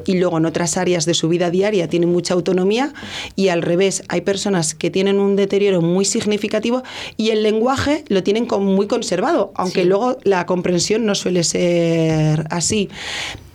y 0.04 0.18
luego 0.18 0.38
en 0.38 0.46
otras 0.46 0.76
áreas 0.76 1.06
de 1.06 1.14
su 1.14 1.28
vida 1.28 1.50
diaria 1.50 1.88
tienen 1.88 2.10
mucha 2.10 2.34
autonomía 2.34 2.92
y 3.34 3.48
al 3.48 3.62
revés, 3.62 4.02
hay 4.08 4.22
personas 4.22 4.74
que 4.74 4.90
tienen 4.90 5.18
un 5.18 5.36
deterioro 5.36 5.80
muy 5.80 6.04
significativo 6.04 6.82
y 7.16 7.30
el 7.30 7.42
lenguaje 7.42 8.04
lo 8.08 8.22
tienen 8.22 8.46
muy 8.60 8.86
conservado, 8.86 9.52
aunque 9.54 9.84
luego 9.84 10.18
la 10.22 10.46
comprensión 10.46 11.06
no 11.06 11.14
suele 11.14 11.44
ser 11.44 12.46
así. 12.50 12.88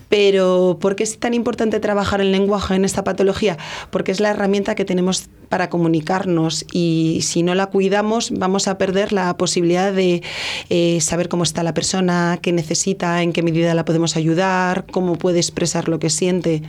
Pero 0.10 0.78
¿por 0.82 0.98
qué 0.98 1.04
es 1.04 1.20
tan 1.20 1.34
importante 1.34 1.80
trabajar 1.80 2.20
el 2.20 2.34
lenguaje 2.34 2.76
en 2.76 2.84
esta 2.84 3.04
patología? 3.06 3.58
Porque 3.92 4.12
es 4.12 4.20
la 4.20 4.32
herramienta 4.32 4.76
que 4.76 4.84
tenemos 4.84 5.30
para 5.52 5.70
comunicarnos 5.70 6.66
y 6.72 7.20
si 7.24 7.44
no 7.44 7.56
la 7.56 7.68
cuidamos 7.68 8.32
vamos 8.32 8.70
a 8.70 8.78
perder 8.78 9.12
la 9.12 9.36
posibilidad 9.36 9.92
de 9.92 10.24
eh, 10.70 11.00
saber 11.02 11.28
cómo 11.28 11.44
está 11.44 11.62
la 11.62 11.74
persona, 11.74 12.40
qué 12.42 12.54
necesita, 12.54 13.22
en 13.22 13.34
qué 13.34 13.44
medida 13.44 13.76
la 13.76 13.84
podemos 13.84 14.16
ayudar, 14.16 14.86
cómo 14.90 15.18
puede 15.18 15.40
expresar 15.40 15.90
lo 15.90 16.00
que 16.00 16.10
siente. 16.10 16.64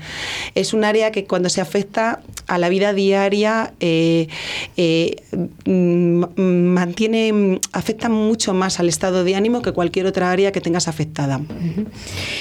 Es 0.57 0.75
un 0.75 0.83
área 0.83 1.13
que 1.13 1.27
cuando 1.27 1.49
se 1.49 1.61
afecta 1.61 2.21
a 2.49 2.59
la 2.59 2.69
vida 2.69 2.93
diaria 2.93 3.73
eh, 3.79 4.27
eh, 4.77 5.15
mm, 5.65 6.25
mantiene, 6.43 7.61
afecta 7.73 8.09
mucho 8.09 8.53
más 8.53 8.81
al 8.81 8.89
estado 8.89 9.23
de 9.23 9.37
ánimo 9.37 9.63
que 9.63 9.71
cualquier 9.71 10.07
otra 10.07 10.33
área 10.33 10.51
que 10.51 10.61
tengas 10.61 10.89
afectada. 10.89 11.41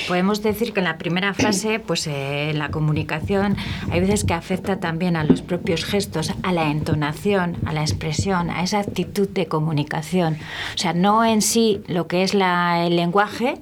Podemos 0.08 0.42
decir 0.42 0.74
que 0.74 0.80
en 0.80 0.86
la 0.86 0.98
primera 0.98 1.36
fase, 1.36 1.80
pues 1.80 2.10
la 2.54 2.72
comunicación 2.72 3.58
hay 3.92 4.00
veces 4.00 4.24
que 4.24 4.34
afecta 4.34 4.80
también 4.80 5.16
a 5.16 5.24
los 5.24 5.44
propios 5.44 5.86
gestos 5.86 6.31
a 6.44 6.52
la 6.52 6.70
entonación, 6.70 7.58
a 7.66 7.74
la 7.74 7.82
expresión, 7.82 8.50
a 8.50 8.64
esa 8.64 8.80
actitud 8.80 9.28
de 9.28 9.48
comunicación. 9.48 10.38
O 10.76 10.78
sea, 10.78 10.94
no 10.94 11.26
en 11.26 11.42
sí 11.42 11.82
lo 11.88 12.08
que 12.08 12.24
es 12.24 12.34
el 12.34 12.96
lenguaje, 12.96 13.56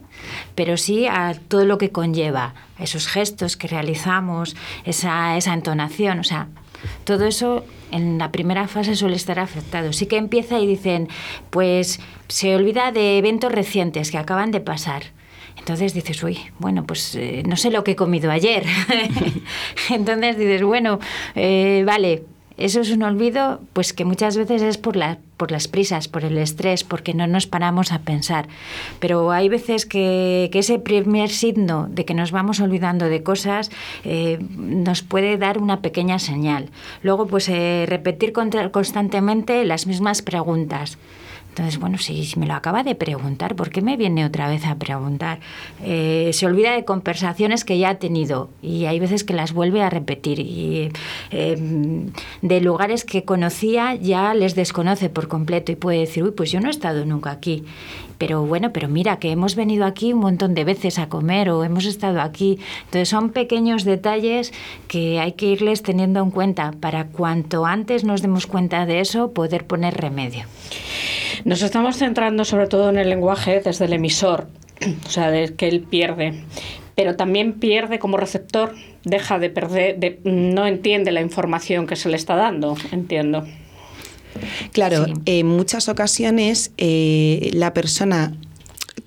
pero 0.56 0.78
sí 0.78 1.08
a 1.08 1.34
todo 1.48 1.66
lo 1.66 1.78
que 1.78 1.92
conlleva, 1.92 2.54
esos 2.80 3.08
gestos 3.08 3.58
que 3.58 3.68
realizamos, 3.68 4.56
esa, 4.86 5.38
entonación. 5.38 6.20
O 6.20 6.24
sea, 6.24 6.48
todo 7.04 7.26
eso 7.26 7.66
en 7.92 8.18
la 8.18 8.32
primera 8.32 8.68
fase 8.68 8.96
suele 8.96 9.16
estar 9.16 9.40
afectado. 9.40 9.94
Sí 9.94 10.06
que 10.06 10.18
empieza 10.18 10.60
y 10.60 10.68
dicen, 10.68 11.08
pues 11.50 12.00
se 12.28 12.56
olvida 12.56 12.92
de 12.92 13.18
eventos 13.18 13.52
recientes 13.52 14.12
que 14.12 14.18
acaban 14.18 14.52
de 14.52 14.60
pasar 14.60 15.04
entonces 15.60 15.94
dices, 15.94 16.24
uy, 16.24 16.40
bueno, 16.58 16.86
pues 16.86 17.14
eh, 17.16 17.44
no 17.46 17.56
sé 17.56 17.70
lo 17.70 17.84
que 17.84 17.92
he 17.92 17.96
comido 17.96 18.32
ayer. 18.32 18.66
Entonces 19.92 20.38
dices, 20.38 20.64
bueno, 20.64 21.00
eh, 21.36 21.84
vale, 21.86 22.24
eso 22.60 22.82
es 22.82 22.92
un 22.92 23.04
olvido, 23.04 23.62
pues 23.74 23.94
que 23.94 24.06
muchas 24.06 24.38
veces 24.38 24.62
es 24.62 24.78
por, 24.78 24.96
la, 24.96 25.18
por 25.38 25.52
las 25.52 25.68
prisas, 25.68 26.08
por 26.08 26.26
el 26.26 26.38
estrés, 26.38 26.84
porque 26.84 27.14
no 27.14 27.28
nos 27.28 27.48
paramos 27.48 27.92
a 27.92 28.00
pensar. 28.00 28.48
Pero 29.00 29.32
hay 29.32 29.50
veces 29.50 29.86
que, 29.86 30.50
ese 30.54 30.78
primer 30.80 31.30
signo 31.30 31.88
de 31.90 32.04
que 32.04 32.14
nos 32.14 32.32
vamos 32.32 32.60
olvidando 32.60 33.06
de 33.06 33.24
cosas 33.24 33.72
eh, 34.04 34.40
nos 34.58 35.02
puede 35.04 35.38
dar 35.38 35.58
una 35.58 35.82
pequeña 35.82 36.20
señal. 36.20 36.70
Luego, 37.02 37.28
pues 37.28 37.48
repetir 37.48 38.34
constantemente 38.34 39.64
las 39.64 39.88
mismas 39.88 40.22
preguntas. 40.22 40.98
Entonces, 41.50 41.80
bueno, 41.80 41.98
si, 41.98 42.32
me 42.38 42.46
lo 42.46 42.54
acaba 42.54 42.84
de 42.84 42.96
preguntar, 42.96 43.56
¿por 43.56 43.70
qué 43.70 43.82
me 43.82 43.98
viene 43.98 44.26
otra 44.26 44.48
vez 44.48 44.66
a 44.66 44.76
preguntar? 44.76 45.40
Eh, 45.84 46.30
se 46.34 46.46
olvida 46.46 46.74
de 46.74 46.86
conversaciones 46.86 47.66
que 47.66 47.78
ya 47.78 47.90
ha 47.90 47.96
tenido 47.96 48.50
y 48.62 48.86
hay 48.86 49.00
veces 49.00 49.24
que 49.24 49.34
las 49.34 49.52
vuelve 49.52 49.82
a 49.82 49.90
repetir. 49.90 50.40
Y 50.40 50.90
em, 51.32 52.12
de 52.42 52.62
lugares 52.62 53.04
que 53.04 53.26
conocía 53.26 53.96
ya 53.96 54.34
les 54.34 54.56
desconoce 54.56 55.10
por 55.10 55.28
completo 55.28 55.72
y 55.72 55.76
puede 55.76 56.00
decir, 56.00 56.24
uy, 56.24 56.32
pues 56.32 56.52
yo 56.52 56.62
no 56.62 56.68
he 56.68 56.72
estado 56.72 57.06
nunca 57.06 57.32
aquí. 57.32 57.66
Pero 58.20 58.46
bueno, 58.46 58.72
pero 58.74 58.90
mira, 58.90 59.18
que 59.18 59.32
hemos 59.32 59.56
venido 59.56 59.86
aquí 59.86 60.12
un 60.12 60.20
montón 60.20 60.54
de 60.54 60.66
veces 60.66 61.00
a 61.00 61.08
comer 61.08 61.50
o 61.50 61.64
hemos 61.64 61.86
estado 61.86 62.22
aquí. 62.22 62.60
Entonces 62.86 63.08
son 63.08 63.30
pequeños 63.30 63.86
detalles 63.86 64.52
que 64.88 65.20
hay 65.20 65.32
que 65.34 65.48
irles 65.48 65.84
teniendo 65.84 66.22
en 66.22 66.30
cuenta 66.30 66.74
para 66.80 67.06
cuanto 67.08 67.66
antes 67.66 68.04
nos 68.04 68.22
demos 68.22 68.46
cuenta 68.46 68.86
de 68.86 69.00
eso, 69.00 69.32
poder 69.32 69.66
poner 69.66 69.96
remedio. 69.96 70.44
Nos 71.46 71.62
estamos 71.62 71.98
centrando 71.98 72.46
sobre 72.46 72.68
todo 72.68 72.90
en 72.90 72.98
el 72.98 73.10
lenguaje 73.10 73.62
desde 73.62 73.86
el 73.86 73.94
emisor, 73.94 74.48
o 75.06 75.10
sea, 75.10 75.32
de 75.32 75.54
que 75.56 75.68
él 75.68 75.82
pierde, 75.82 76.34
pero 76.96 77.16
también 77.16 77.54
pierde 77.54 78.00
como 78.00 78.18
receptor, 78.18 78.76
deja 79.04 79.40
de 79.40 79.50
perder, 79.50 80.20
no 80.24 80.68
entiende 80.68 81.12
la 81.12 81.22
información 81.22 81.88
que 81.88 81.96
se 81.96 82.10
le 82.10 82.18
está 82.18 82.36
dando, 82.36 82.76
entiendo. 82.92 83.46
Claro, 84.74 85.06
en 85.26 85.48
muchas 85.48 85.90
ocasiones 85.90 86.72
eh, 86.78 87.50
la 87.54 87.74
persona 87.74 88.34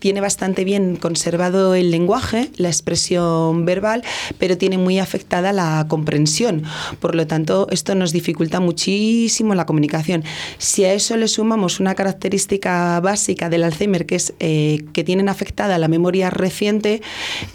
tiene 0.02 0.20
bastante 0.20 0.64
bien 0.64 0.96
conservado 0.96 1.76
el 1.76 1.92
lenguaje, 1.92 2.50
la 2.56 2.66
expresión 2.66 3.64
verbal, 3.64 4.02
pero 4.36 4.58
tiene 4.58 4.76
muy 4.76 4.98
afectada 4.98 5.52
la 5.52 5.86
comprensión. 5.86 6.64
Por 6.98 7.14
lo 7.14 7.28
tanto, 7.28 7.68
esto 7.70 7.94
nos 7.94 8.10
dificulta 8.10 8.58
muchísimo 8.58 9.54
la 9.54 9.64
comunicación. 9.64 10.24
Si 10.58 10.84
a 10.84 10.92
eso 10.92 11.16
le 11.16 11.28
sumamos 11.28 11.78
una 11.78 11.94
característica 11.94 12.98
básica 12.98 13.48
del 13.48 13.62
Alzheimer, 13.62 14.04
que 14.04 14.16
es 14.16 14.34
eh, 14.40 14.82
que 14.92 15.04
tienen 15.04 15.28
afectada 15.28 15.78
la 15.78 15.86
memoria 15.86 16.30
reciente, 16.30 17.00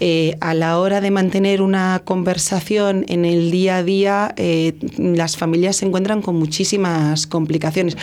eh, 0.00 0.38
a 0.40 0.54
la 0.54 0.78
hora 0.78 1.02
de 1.02 1.10
mantener 1.10 1.60
una 1.60 2.00
conversación 2.02 3.04
en 3.08 3.26
el 3.26 3.50
día 3.50 3.76
a 3.76 3.82
día, 3.82 4.34
eh, 4.38 4.72
las 4.96 5.36
familias 5.36 5.76
se 5.76 5.84
encuentran 5.84 6.22
con 6.22 6.36
muchísimas 6.36 7.26
complicaciones. 7.26 7.98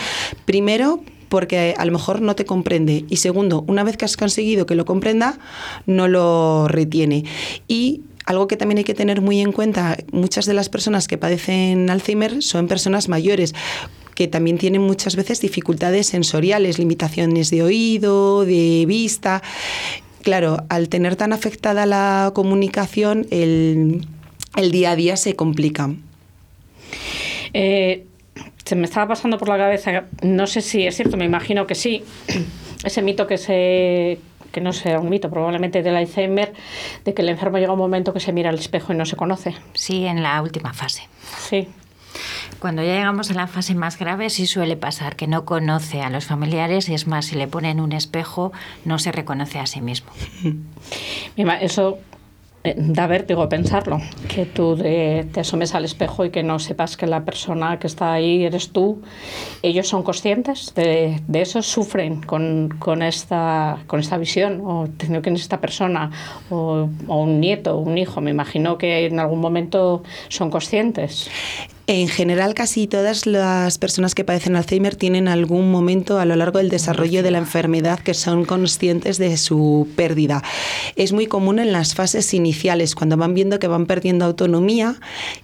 Primero, 0.45 1.01
porque 1.29 1.73
a 1.77 1.85
lo 1.85 1.91
mejor 1.91 2.21
no 2.21 2.35
te 2.35 2.45
comprende. 2.45 3.05
Y 3.09 3.17
segundo, 3.17 3.63
una 3.67 3.83
vez 3.83 3.97
que 3.97 4.05
has 4.05 4.17
conseguido 4.17 4.65
que 4.65 4.75
lo 4.75 4.85
comprenda, 4.85 5.37
no 5.85 6.07
lo 6.07 6.67
retiene. 6.67 7.23
Y 7.67 8.01
algo 8.25 8.47
que 8.47 8.57
también 8.57 8.79
hay 8.79 8.83
que 8.83 8.93
tener 8.93 9.21
muy 9.21 9.41
en 9.41 9.51
cuenta, 9.51 9.97
muchas 10.11 10.45
de 10.45 10.53
las 10.53 10.69
personas 10.69 11.07
que 11.07 11.17
padecen 11.17 11.89
Alzheimer 11.89 12.41
son 12.41 12.67
personas 12.67 13.07
mayores 13.07 13.53
que 14.15 14.27
también 14.27 14.57
tienen 14.57 14.81
muchas 14.81 15.15
veces 15.15 15.41
dificultades 15.41 16.07
sensoriales, 16.07 16.79
limitaciones 16.79 17.51
de 17.51 17.61
oído, 17.61 18.45
de 18.45 18.85
vista. 18.87 19.43
Claro, 20.23 20.63
al 20.69 20.89
tener 20.89 21.17
tan 21.17 21.33
afectada 21.33 21.85
la 21.85 22.31
comunicación, 22.33 23.27
el, 23.29 24.07
día 24.71 24.91
a 24.91 24.95
día 24.95 25.17
se 25.17 25.35
complica. 25.35 25.93
Eh, 27.53 28.05
se 28.65 28.75
me 28.75 28.85
estaba 28.85 29.07
pasando 29.07 29.37
por 29.37 29.47
la 29.47 29.57
cabeza, 29.57 30.05
no 30.23 30.47
sé 30.47 30.61
si 30.61 30.85
es 30.85 30.95
cierto, 30.95 31.17
me 31.17 31.25
imagino 31.25 31.67
que 31.67 31.75
sí, 31.75 32.03
ese 32.83 33.01
mito 33.01 33.27
que 33.27 33.37
se 33.37 34.19
que 34.51 34.61
no 34.61 34.71
sea 34.71 35.01
un 35.01 35.09
mito, 35.09 35.29
probablemente 35.29 35.83
del 35.83 35.97
Alzheimer, 35.97 36.53
de 37.03 37.13
que 37.13 37.21
el 37.21 37.27
enfermo 37.27 37.57
llega 37.57 37.73
un 37.73 37.77
momento 37.77 38.13
que 38.13 38.21
se 38.21 38.31
mira 38.31 38.49
al 38.49 38.55
espejo 38.55 38.93
y 38.93 38.95
no 38.95 39.05
se 39.05 39.17
conoce. 39.17 39.53
Sí, 39.73 40.05
en 40.05 40.23
la 40.23 40.41
última 40.41 40.73
fase. 40.73 41.09
Sí. 41.39 41.67
Cuando 42.59 42.81
ya 42.81 42.93
llegamos 42.93 43.29
a 43.31 43.33
la 43.33 43.47
fase 43.47 43.75
más 43.75 43.99
grave, 43.99 44.29
sí 44.29 44.47
suele 44.47 44.77
pasar 44.77 45.17
que 45.17 45.27
no 45.27 45.43
conoce 45.43 46.01
a 46.01 46.09
los 46.09 46.23
familiares 46.23 46.87
y 46.87 46.93
es 46.93 47.05
más, 47.05 47.25
si 47.25 47.35
le 47.35 47.47
ponen 47.47 47.81
un 47.81 47.91
espejo, 47.91 48.53
no 48.85 48.97
se 48.97 49.11
reconoce 49.11 49.59
a 49.59 49.65
sí 49.65 49.81
mismo. 49.81 50.11
Eso 51.59 51.99
da 52.75 53.07
vértigo 53.07 53.47
pensarlo, 53.49 54.01
que 54.27 54.45
tú 54.45 54.75
te 54.77 55.39
asomes 55.39 55.75
al 55.75 55.85
espejo 55.85 56.25
y 56.25 56.29
que 56.29 56.43
no 56.43 56.59
sepas 56.59 56.97
que 56.97 57.07
la 57.07 57.23
persona 57.23 57.77
que 57.79 57.87
está 57.87 58.13
ahí 58.13 58.45
eres 58.45 58.71
tú. 58.71 59.01
Ellos 59.61 59.87
son 59.87 60.03
conscientes 60.03 60.73
de, 60.75 61.21
eso, 61.33 61.61
sufren 61.61 62.21
con, 62.21 62.69
con, 62.79 63.01
esta, 63.01 63.79
con 63.87 63.99
esta 63.99 64.17
visión, 64.17 64.61
o 64.65 64.87
teniendo 64.97 65.21
que 65.21 65.29
esta 65.35 65.59
persona, 65.61 66.11
o, 66.49 66.89
o 67.07 67.21
un 67.21 67.39
nieto, 67.39 67.77
un 67.77 67.97
hijo, 67.97 68.21
me 68.21 68.31
imagino 68.31 68.77
que 68.77 69.05
en 69.05 69.19
algún 69.19 69.39
momento 69.39 70.03
son 70.29 70.49
conscientes. 70.49 71.29
En 71.87 72.07
general, 72.07 72.55
casi 72.55 72.87
todas 72.87 73.27
las 73.27 73.77
personas 73.77 74.15
que 74.15 74.23
padecen 74.23 74.55
Alzheimer 74.55 74.95
tienen 74.95 75.27
algún 75.27 75.69
momento 75.69 76.17
a 76.17 76.25
lo 76.25 76.35
largo 76.35 76.57
del 76.57 76.69
desarrollo 76.69 77.21
de 77.21 77.29
la 77.29 77.37
enfermedad 77.37 77.99
que 77.99 78.15
son 78.15 78.43
conscientes 78.43 79.19
de 79.19 79.37
su 79.37 79.87
pérdida. 79.95 80.41
Es 80.95 81.13
muy 81.13 81.27
común 81.27 81.59
en 81.59 81.71
las 81.71 81.93
fases 81.93 82.33
iniciales, 82.33 82.95
cuando 82.95 83.17
van 83.17 83.35
viendo 83.35 83.59
que 83.59 83.67
van 83.67 83.85
perdiendo 83.85 84.25
autonomía 84.25 84.95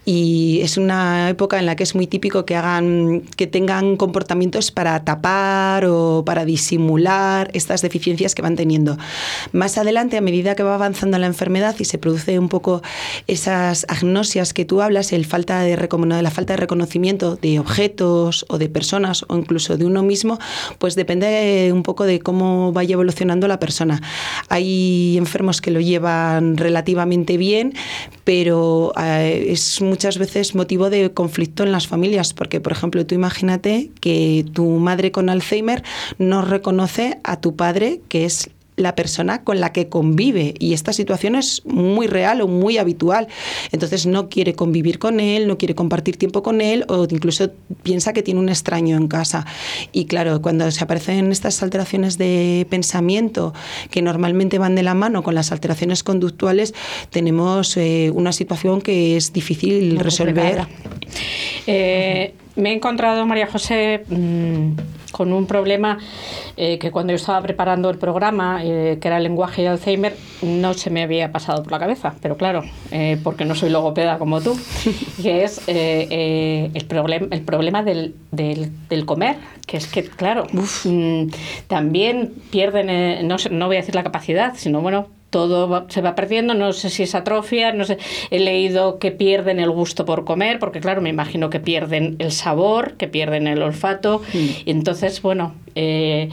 y 0.03 0.61
es 0.63 0.77
una 0.77 1.29
época 1.29 1.59
en 1.59 1.67
la 1.67 1.75
que 1.75 1.83
es 1.83 1.93
muy 1.93 2.07
típico 2.07 2.43
que 2.43 2.55
hagan 2.55 3.21
que 3.37 3.45
tengan 3.45 3.95
comportamientos 3.95 4.71
para 4.71 5.03
tapar 5.03 5.85
o 5.85 6.23
para 6.25 6.43
disimular 6.43 7.51
estas 7.53 7.83
deficiencias 7.83 8.33
que 8.33 8.41
van 8.41 8.55
teniendo. 8.55 8.97
Más 9.51 9.77
adelante, 9.77 10.17
a 10.17 10.21
medida 10.21 10.55
que 10.55 10.63
va 10.63 10.73
avanzando 10.73 11.19
la 11.19 11.27
enfermedad 11.27 11.75
y 11.77 11.85
se 11.85 11.99
produce 11.99 12.39
un 12.39 12.49
poco 12.49 12.81
esas 13.27 13.85
agnosias 13.89 14.53
que 14.53 14.65
tú 14.65 14.81
hablas, 14.81 15.13
el 15.13 15.25
falta 15.25 15.59
de 15.59 15.75
falta 16.31 16.53
de 16.53 16.57
reconocimiento 16.57 17.35
de 17.35 17.59
objetos 17.59 18.45
o 18.49 18.57
de 18.57 18.69
personas 18.69 19.25
o 19.27 19.37
incluso 19.37 19.77
de 19.77 19.85
uno 19.85 20.03
mismo, 20.03 20.39
pues 20.79 20.95
depende 20.95 21.71
un 21.73 21.83
poco 21.83 22.05
de 22.05 22.19
cómo 22.19 22.71
vaya 22.71 22.93
evolucionando 22.93 23.47
la 23.47 23.59
persona. 23.59 24.01
Hay 24.49 25.17
enfermos 25.17 25.61
que 25.61 25.71
lo 25.71 25.79
llevan 25.79 26.57
relativamente 26.57 27.37
bien, 27.37 27.73
pero 28.23 28.93
eh, 29.01 29.47
es 29.49 29.81
muchas 29.81 30.17
veces 30.17 30.55
motivo 30.55 30.89
de 30.89 31.13
conflicto 31.13 31.63
en 31.63 31.71
las 31.71 31.87
familias, 31.87 32.33
porque 32.33 32.59
por 32.59 32.71
ejemplo 32.71 33.05
tú 33.05 33.15
imagínate 33.15 33.91
que 33.99 34.45
tu 34.53 34.65
madre 34.65 35.11
con 35.11 35.29
Alzheimer 35.29 35.83
no 36.17 36.41
reconoce 36.41 37.19
a 37.23 37.39
tu 37.39 37.55
padre, 37.55 38.01
que 38.07 38.25
es 38.25 38.49
la 38.75 38.95
persona 38.95 39.43
con 39.43 39.59
la 39.59 39.71
que 39.73 39.89
convive 39.89 40.53
y 40.59 40.73
esta 40.73 40.93
situación 40.93 41.35
es 41.35 41.61
muy 41.65 42.07
real 42.07 42.41
o 42.41 42.47
muy 42.47 42.77
habitual. 42.77 43.27
Entonces 43.71 44.05
no 44.05 44.29
quiere 44.29 44.53
convivir 44.53 44.99
con 44.99 45.19
él, 45.19 45.47
no 45.47 45.57
quiere 45.57 45.75
compartir 45.75 46.17
tiempo 46.17 46.43
con 46.43 46.61
él 46.61 46.85
o 46.87 47.07
incluso 47.09 47.51
piensa 47.83 48.13
que 48.13 48.23
tiene 48.23 48.39
un 48.39 48.49
extraño 48.49 48.97
en 48.97 49.07
casa. 49.07 49.45
Y 49.91 50.05
claro, 50.05 50.41
cuando 50.41 50.69
se 50.71 50.83
aparecen 50.83 51.31
estas 51.31 51.61
alteraciones 51.63 52.17
de 52.17 52.65
pensamiento 52.69 53.53
que 53.89 54.01
normalmente 54.01 54.57
van 54.57 54.75
de 54.75 54.83
la 54.83 54.93
mano 54.93 55.23
con 55.23 55.35
las 55.35 55.51
alteraciones 55.51 56.03
conductuales, 56.03 56.73
tenemos 57.09 57.77
eh, 57.77 58.11
una 58.13 58.31
situación 58.31 58.81
que 58.81 59.17
es 59.17 59.33
difícil 59.33 59.99
resolver. 59.99 60.67
Eh, 61.67 62.33
me 62.61 62.69
he 62.69 62.73
encontrado, 62.73 63.25
María 63.25 63.47
José, 63.47 64.03
mm, 64.07 64.73
con 65.11 65.33
un 65.33 65.45
problema 65.45 65.97
eh, 66.55 66.79
que 66.79 66.91
cuando 66.91 67.11
yo 67.11 67.17
estaba 67.17 67.41
preparando 67.41 67.89
el 67.89 67.97
programa, 67.97 68.61
eh, 68.63 68.97
que 69.01 69.07
era 69.07 69.17
el 69.17 69.23
lenguaje 69.23 69.63
de 69.63 69.67
Alzheimer, 69.69 70.15
no 70.41 70.73
se 70.73 70.89
me 70.89 71.03
había 71.03 71.31
pasado 71.31 71.63
por 71.63 71.71
la 71.71 71.79
cabeza, 71.79 72.13
pero 72.21 72.37
claro, 72.37 72.63
eh, 72.91 73.17
porque 73.23 73.43
no 73.43 73.55
soy 73.55 73.71
logopeda 73.71 74.17
como 74.19 74.41
tú, 74.41 74.57
que 75.21 75.43
es 75.43 75.61
el, 75.67 76.85
problem 76.85 77.27
el 77.31 77.41
problema 77.41 77.83
del, 77.83 78.15
del, 78.31 79.05
comer, 79.05 79.37
que 79.67 79.77
es 79.77 79.87
que, 79.87 80.03
claro, 80.03 80.47
mm, 80.83 81.27
también 81.67 82.33
pierden, 82.51 83.27
no, 83.27 83.35
no 83.49 83.67
voy 83.67 83.77
a 83.77 83.79
decir 83.79 83.95
la 83.95 84.03
capacidad, 84.03 84.53
sino 84.55 84.81
bueno, 84.81 85.07
todo 85.31 85.85
se 85.89 86.01
va 86.01 86.13
perdiendo, 86.13 86.53
no 86.53 86.73
sé 86.73 86.89
si 86.91 87.03
es 87.03 87.15
atrofia, 87.15 87.73
no 87.73 87.85
sé, 87.85 87.97
he 88.29 88.39
leído 88.39 88.99
que 88.99 89.11
pierden 89.11 89.59
el 89.59 89.71
gusto 89.71 90.05
por 90.05 90.25
comer, 90.25 90.59
porque 90.59 90.79
claro, 90.79 91.01
me 91.01 91.09
imagino 91.09 91.49
que 91.49 91.59
pierden 91.59 92.17
el 92.19 92.31
sabor, 92.31 92.93
que 92.97 93.07
pierden 93.07 93.47
el 93.47 93.63
olfato, 93.63 94.21
mm. 94.33 94.37
y 94.65 94.71
entonces, 94.71 95.21
bueno, 95.21 95.55
eh, 95.73 96.29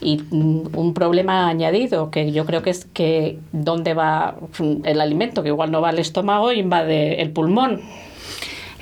y 0.00 0.20
un 0.30 0.92
problema 0.94 1.48
añadido, 1.48 2.10
que 2.10 2.30
yo 2.30 2.44
creo 2.44 2.62
que 2.62 2.70
es 2.70 2.84
que 2.84 3.38
dónde 3.52 3.94
va 3.94 4.36
el 4.84 5.00
alimento, 5.00 5.42
que 5.42 5.48
igual 5.48 5.72
no 5.72 5.80
va 5.80 5.88
al 5.88 5.98
estómago, 5.98 6.52
invade 6.52 7.22
el 7.22 7.30
pulmón. 7.30 7.80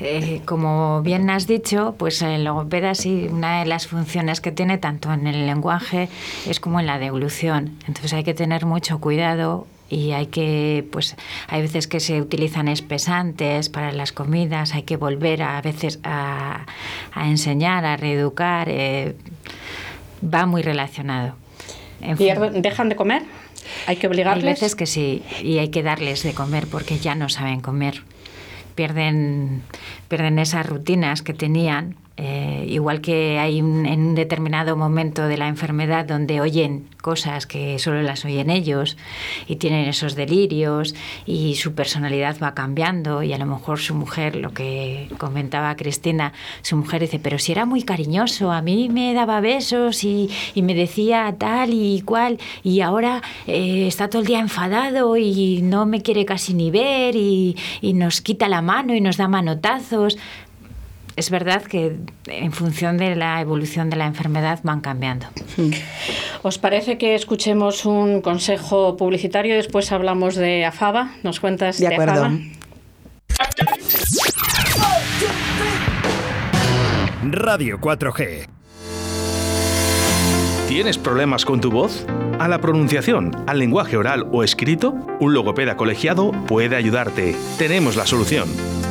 Eh, 0.00 0.40
como 0.46 1.02
bien 1.02 1.28
has 1.28 1.46
dicho, 1.46 1.94
pues 1.98 2.22
el 2.22 2.44
logopeda 2.44 2.94
sí, 2.94 3.28
una 3.30 3.60
de 3.60 3.66
las 3.66 3.86
funciones 3.86 4.40
que 4.40 4.50
tiene 4.50 4.78
tanto 4.78 5.12
en 5.12 5.26
el 5.26 5.46
lenguaje 5.46 6.08
es 6.48 6.58
como 6.58 6.80
en 6.80 6.86
la 6.86 6.98
devolución. 6.98 7.76
Entonces 7.86 8.12
hay 8.14 8.24
que 8.24 8.32
tener 8.32 8.64
mucho 8.64 8.98
cuidado 8.98 9.66
y 9.90 10.12
hay 10.12 10.26
que, 10.26 10.86
pues, 10.90 11.16
hay 11.48 11.62
veces 11.62 11.86
que 11.86 12.00
se 12.00 12.20
utilizan 12.20 12.68
espesantes 12.68 13.68
para 13.68 13.92
las 13.92 14.12
comidas, 14.12 14.74
hay 14.74 14.84
que 14.84 14.96
volver 14.96 15.42
a, 15.42 15.60
veces 15.60 15.98
a, 16.02 16.64
enseñar, 17.16 17.84
a 17.84 17.96
reeducar, 17.96 18.68
eh, 18.70 19.16
va 20.22 20.46
muy 20.46 20.62
relacionado. 20.62 21.34
¿Dejan 22.00 22.88
de 22.88 22.96
comer? 22.96 23.22
¿Hay 23.86 23.96
que 23.96 24.06
obligarles? 24.06 24.44
Hay 24.44 24.50
veces 24.52 24.74
que 24.74 24.86
sí, 24.86 25.22
y 25.42 25.58
hay 25.58 25.68
que 25.68 25.82
darles 25.82 26.22
de 26.22 26.32
comer 26.32 26.66
porque 26.68 26.98
ya 26.98 27.14
no 27.14 27.28
saben 27.28 27.60
comer 27.60 28.02
pierden, 28.80 29.60
pierden 30.08 30.38
esas 30.38 30.64
rutinas 30.64 31.20
que 31.20 31.34
tenían 31.34 31.96
eh, 32.22 32.66
igual 32.68 33.00
que 33.00 33.38
hay 33.38 33.60
en 33.60 33.66
un 33.66 34.14
determinado 34.14 34.76
momento 34.76 35.26
de 35.26 35.38
la 35.38 35.48
enfermedad 35.48 36.04
donde 36.04 36.42
oyen 36.42 36.86
cosas 37.00 37.46
que 37.46 37.78
solo 37.78 38.02
las 38.02 38.26
oyen 38.26 38.50
ellos 38.50 38.98
y 39.46 39.56
tienen 39.56 39.88
esos 39.88 40.16
delirios 40.16 40.94
y 41.24 41.54
su 41.54 41.74
personalidad 41.74 42.36
va 42.38 42.52
cambiando 42.52 43.22
y 43.22 43.32
a 43.32 43.38
lo 43.38 43.46
mejor 43.46 43.78
su 43.78 43.94
mujer, 43.94 44.36
lo 44.36 44.52
que 44.52 45.08
comentaba 45.16 45.74
Cristina, 45.76 46.34
su 46.60 46.76
mujer 46.76 47.00
dice, 47.00 47.18
pero 47.18 47.38
si 47.38 47.52
era 47.52 47.64
muy 47.64 47.84
cariñoso, 47.84 48.52
a 48.52 48.60
mí 48.60 48.90
me 48.90 49.14
daba 49.14 49.40
besos 49.40 50.04
y, 50.04 50.28
me 50.56 50.74
decía 50.74 51.34
tal 51.38 51.72
y 51.72 52.02
cual 52.02 52.38
y 52.62 52.82
ahora 52.82 53.22
eh, 53.46 53.86
está 53.86 54.10
todo 54.10 54.20
el 54.20 54.28
día 54.28 54.40
enfadado 54.40 55.16
y 55.16 55.62
no 55.62 55.86
me 55.86 56.02
quiere 56.02 56.26
casi 56.26 56.52
ni 56.52 56.70
ver 56.70 57.16
y 57.16 57.56
nos 57.94 58.20
quita 58.20 58.46
la 58.46 58.60
mano 58.60 58.94
y 58.94 59.00
nos 59.00 59.16
da 59.16 59.26
manotazos 59.26 60.18
es 61.16 61.30
verdad 61.30 61.62
que 61.62 61.96
en 62.26 62.52
función 62.52 62.96
de 62.96 63.16
la 63.16 63.40
evolución 63.40 63.90
de 63.90 63.96
la 63.96 64.06
enfermedad 64.06 64.60
van 64.62 64.80
cambiando. 64.80 65.26
¿Os 66.42 66.58
parece 66.58 66.98
que 66.98 67.14
escuchemos 67.14 67.84
un 67.84 68.20
consejo 68.22 68.96
publicitario? 68.96 69.54
Después 69.56 69.92
hablamos 69.92 70.34
de 70.34 70.64
AFABA. 70.64 71.12
¿Nos 71.22 71.40
cuentas 71.40 71.78
de, 71.78 71.88
de 71.88 71.94
acuerdo. 71.94 72.30
Radio 77.22 77.78
4G. 77.78 78.48
¿Tienes 80.68 80.98
problemas 80.98 81.44
con 81.44 81.60
tu 81.60 81.70
voz? 81.70 82.06
¿A 82.38 82.48
la 82.48 82.60
pronunciación, 82.60 83.32
al 83.46 83.58
lenguaje 83.58 83.96
oral 83.96 84.26
o 84.32 84.44
escrito? 84.44 84.94
Un 85.18 85.34
logopeda 85.34 85.76
colegiado 85.76 86.30
puede 86.46 86.76
ayudarte. 86.76 87.36
Tenemos 87.58 87.96
la 87.96 88.06
solución 88.06 88.48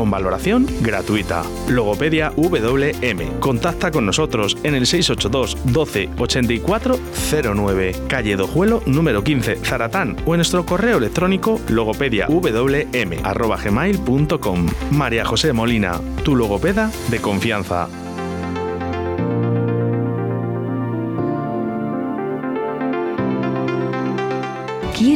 con 0.00 0.10
valoración 0.10 0.66
gratuita. 0.80 1.44
Logopedia 1.68 2.32
WM. 2.34 3.38
Contacta 3.38 3.90
con 3.90 4.06
nosotros 4.06 4.56
en 4.62 4.74
el 4.74 4.86
682 4.86 5.58
12 5.74 6.08
84 6.16 6.98
09, 7.54 7.94
calle 8.08 8.36
Dojuelo 8.36 8.82
número 8.86 9.22
15, 9.22 9.56
Zaratán 9.56 10.16
o 10.24 10.32
en 10.32 10.38
nuestro 10.38 10.64
correo 10.64 10.96
electrónico 10.96 11.60
logopediawm@gmail.com. 11.68 14.66
María 14.92 15.26
José 15.26 15.52
Molina, 15.52 16.00
tu 16.24 16.34
logopeda 16.34 16.90
de 17.10 17.20
confianza. 17.20 17.86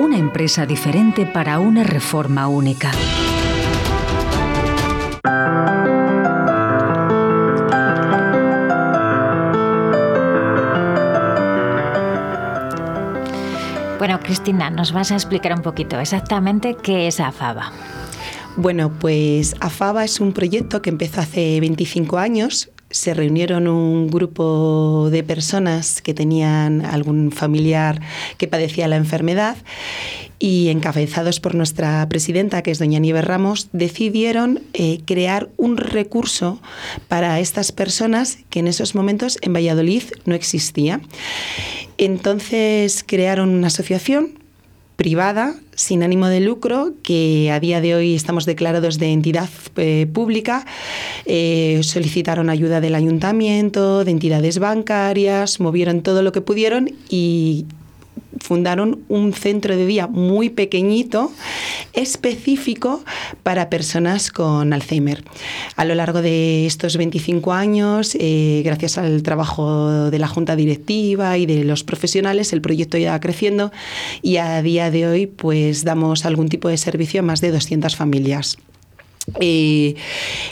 una 0.00 0.18
empresa 0.18 0.66
diferente 0.66 1.26
para 1.26 1.60
una 1.60 1.84
reforma 1.84 2.48
única. 2.48 2.90
Bueno, 13.98 14.18
Cristina, 14.18 14.70
nos 14.70 14.92
vas 14.92 15.12
a 15.12 15.14
explicar 15.14 15.54
un 15.54 15.62
poquito 15.62 16.00
exactamente 16.00 16.76
qué 16.82 17.06
es 17.06 17.20
AFABA. 17.20 17.70
Bueno, 18.56 18.90
pues 18.90 19.54
AFABA 19.60 20.04
es 20.04 20.18
un 20.18 20.32
proyecto 20.32 20.82
que 20.82 20.90
empezó 20.90 21.20
hace 21.20 21.60
25 21.60 22.18
años 22.18 22.70
se 22.96 23.12
reunieron 23.14 23.68
un 23.68 24.08
grupo 24.08 25.08
de 25.10 25.22
personas 25.22 26.00
que 26.00 26.14
tenían 26.14 26.84
algún 26.84 27.30
familiar 27.30 28.00
que 28.38 28.48
padecía 28.48 28.88
la 28.88 28.96
enfermedad 28.96 29.56
y 30.38 30.68
encabezados 30.68 31.38
por 31.40 31.54
nuestra 31.54 32.06
presidenta, 32.08 32.62
que 32.62 32.70
es 32.70 32.78
doña 32.78 32.98
Nieves 32.98 33.24
Ramos, 33.24 33.68
decidieron 33.72 34.62
eh, 34.72 35.00
crear 35.04 35.48
un 35.56 35.76
recurso 35.76 36.60
para 37.08 37.38
estas 37.40 37.72
personas 37.72 38.38
que 38.50 38.60
en 38.60 38.68
esos 38.68 38.94
momentos 38.94 39.38
en 39.42 39.52
Valladolid 39.52 40.02
no 40.24 40.34
existía. 40.34 41.00
Entonces 41.98 43.04
crearon 43.06 43.50
una 43.50 43.68
asociación 43.68 44.45
privada 44.96 45.54
sin 45.74 46.02
ánimo 46.02 46.26
de 46.28 46.40
lucro 46.40 46.94
que 47.02 47.50
a 47.52 47.60
día 47.60 47.80
de 47.80 47.94
hoy 47.94 48.14
estamos 48.14 48.46
declarados 48.46 48.98
de 48.98 49.12
entidad 49.12 49.48
eh, 49.76 50.06
pública. 50.12 50.66
Eh, 51.26 51.80
solicitaron 51.82 52.48
ayuda 52.48 52.80
del 52.80 52.94
ayuntamiento, 52.94 54.04
de 54.04 54.10
entidades 54.10 54.58
bancarias, 54.58 55.60
movieron 55.60 56.02
todo 56.02 56.22
lo 56.22 56.32
que 56.32 56.40
pudieron 56.40 56.90
y 57.10 57.66
fundaron 58.40 59.00
un 59.08 59.32
centro 59.32 59.76
de 59.76 59.86
día 59.86 60.06
muy 60.06 60.50
pequeñito, 60.50 61.32
específico 61.96 63.02
para 63.42 63.68
personas 63.68 64.30
con 64.30 64.72
Alzheimer. 64.72 65.24
A 65.74 65.84
lo 65.84 65.94
largo 65.94 66.22
de 66.22 66.66
estos 66.66 66.96
25 66.96 67.52
años, 67.52 68.16
eh, 68.20 68.62
gracias 68.64 68.98
al 68.98 69.22
trabajo 69.22 70.10
de 70.10 70.18
la 70.18 70.28
Junta 70.28 70.54
Directiva 70.54 71.36
y 71.38 71.46
de 71.46 71.64
los 71.64 71.82
profesionales, 71.82 72.52
el 72.52 72.60
proyecto 72.60 72.98
ya 72.98 73.18
creciendo 73.18 73.72
y 74.22 74.36
a 74.36 74.62
día 74.62 74.90
de 74.90 75.08
hoy 75.08 75.26
pues 75.26 75.82
damos 75.82 76.24
algún 76.24 76.48
tipo 76.48 76.68
de 76.68 76.76
servicio 76.76 77.20
a 77.20 77.22
más 77.24 77.40
de 77.40 77.50
200 77.50 77.96
familias. 77.96 78.58
Eh, 79.40 79.96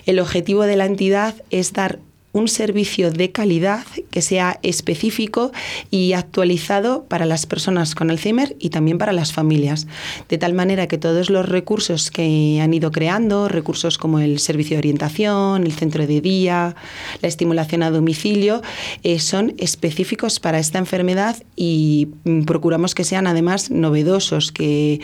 el 0.07 0.19
objetivo 0.19 0.65
de 0.65 0.77
la 0.77 0.87
entidad 0.87 1.35
es 1.51 1.73
dar 1.73 2.01
un 2.35 2.49
servicio 2.49 3.11
de 3.13 3.31
calidad 3.31 3.87
que 4.11 4.21
sea 4.21 4.59
específico 4.63 5.53
y 5.91 6.13
actualizado 6.13 7.05
para 7.05 7.27
las 7.27 7.47
personas 7.47 7.95
con 7.95 8.11
Alzheimer 8.11 8.57
y 8.59 8.71
también 8.71 8.99
para 8.99 9.13
las 9.13 9.33
familias. 9.33 9.87
De 10.29 10.37
tal 10.37 10.53
manera 10.53 10.89
que 10.89 10.99
todos 10.99 11.31
los 11.31 11.49
recursos 11.49 12.11
que 12.11 12.61
han 12.61 12.75
ido 12.75 12.91
creando, 12.91 13.49
recursos 13.49 13.99
como 13.99 14.19
el 14.19 14.41
servicio 14.41 14.75
de 14.75 14.79
orientación, 14.79 15.63
el 15.63 15.73
centro 15.73 16.07
de 16.07 16.21
día, 16.21 16.75
la 17.23 17.29
estimulación 17.29 17.85
a 17.85 17.91
domicilio, 17.91 18.63
eh, 19.05 19.21
son 19.21 19.55
específicos 19.59 20.41
para 20.41 20.59
esta 20.59 20.79
enfermedad 20.79 21.37
y 21.55 22.09
mm, 22.25 22.43
procuramos 22.43 22.97
que 22.97 23.05
sean 23.05 23.29
además 23.29 23.71
novedosos, 23.71 24.51
que, 24.51 25.01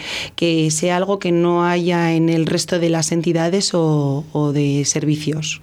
sea 0.70 0.96
algo 0.96 1.20
que 1.20 1.30
no 1.30 1.64
haya 1.64 2.12
en 2.12 2.28
el 2.28 2.46
resto 2.46 2.80
de 2.80 2.90
las 2.90 3.12
entidades 3.12 3.70
o 3.72 4.50
de 4.52 4.84
servicios. 4.84 5.62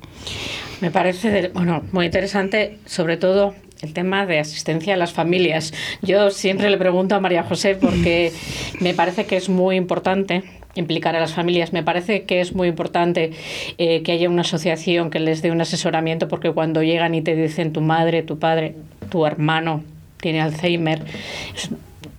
Me 0.82 0.92
parece 0.92 1.50
bueno, 1.54 1.84
muy 1.92 2.06
interesante, 2.06 2.78
sobre 2.86 3.18
todo 3.18 3.56
el 3.82 3.94
tema 3.94 4.26
de 4.26 4.40
asistencia 4.40 4.94
a 4.94 4.98
las 4.98 5.13
familias. 5.13 5.74
Yo 6.02 6.32
siempre 6.32 6.70
le 6.70 6.78
pregunto 6.78 7.16
a 7.16 7.20
María 7.20 7.44
José 7.44 7.76
porque 7.76 8.32
me 8.80 8.94
parece 8.94 9.26
que 9.26 9.38
es 9.38 9.50
muy 9.50 9.76
importante 9.76 10.44
implicar 10.76 11.16
a 11.16 11.20
las 11.20 11.34
familias. 11.34 11.74
Me 11.74 11.84
parece 11.84 12.24
que 12.24 12.42
es 12.42 12.54
muy 12.54 12.68
importante 12.68 13.32
eh, 13.78 14.04
que 14.04 14.12
haya 14.12 14.30
una 14.30 14.42
asociación 14.42 15.10
que 15.10 15.20
les 15.20 15.42
dé 15.42 15.52
un 15.52 15.62
asesoramiento 15.62 16.28
porque 16.28 16.52
cuando 16.52 16.84
llegan 16.84 17.16
y 17.16 17.22
te 17.22 17.36
dicen 17.36 17.74
tu 17.74 17.82
madre, 17.82 18.24
tu 18.24 18.38
padre, 18.38 18.76
tu 19.10 19.26
hermano 19.26 19.84
tiene 20.20 20.42
Alzheimer, 20.42 21.04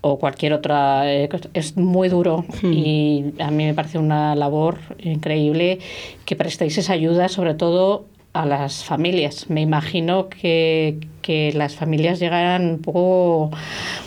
o 0.01 0.19
cualquier 0.19 0.53
otra, 0.53 1.13
eh, 1.13 1.29
es 1.55 1.77
muy 1.77 2.09
duro 2.09 2.45
hmm. 2.63 2.73
y 2.73 3.35
a 3.41 3.51
mí 3.51 3.65
me 3.65 3.75
parece 3.75 3.99
una 3.99 4.37
labor 4.37 4.79
increíble 5.01 5.81
que 6.25 6.37
prestéis 6.37 6.79
esa 6.79 6.93
ayuda, 6.93 7.29
sobre 7.29 7.55
todo 7.55 8.07
a 8.39 8.47
las 8.47 8.85
familias. 8.85 9.51
Me 9.51 9.61
imagino 9.63 10.29
que, 10.29 11.01
que 11.23 11.53
las 11.53 11.75
familias 11.75 12.19
llegarán 12.19 12.71
un 12.71 12.79
poco, 12.79 13.51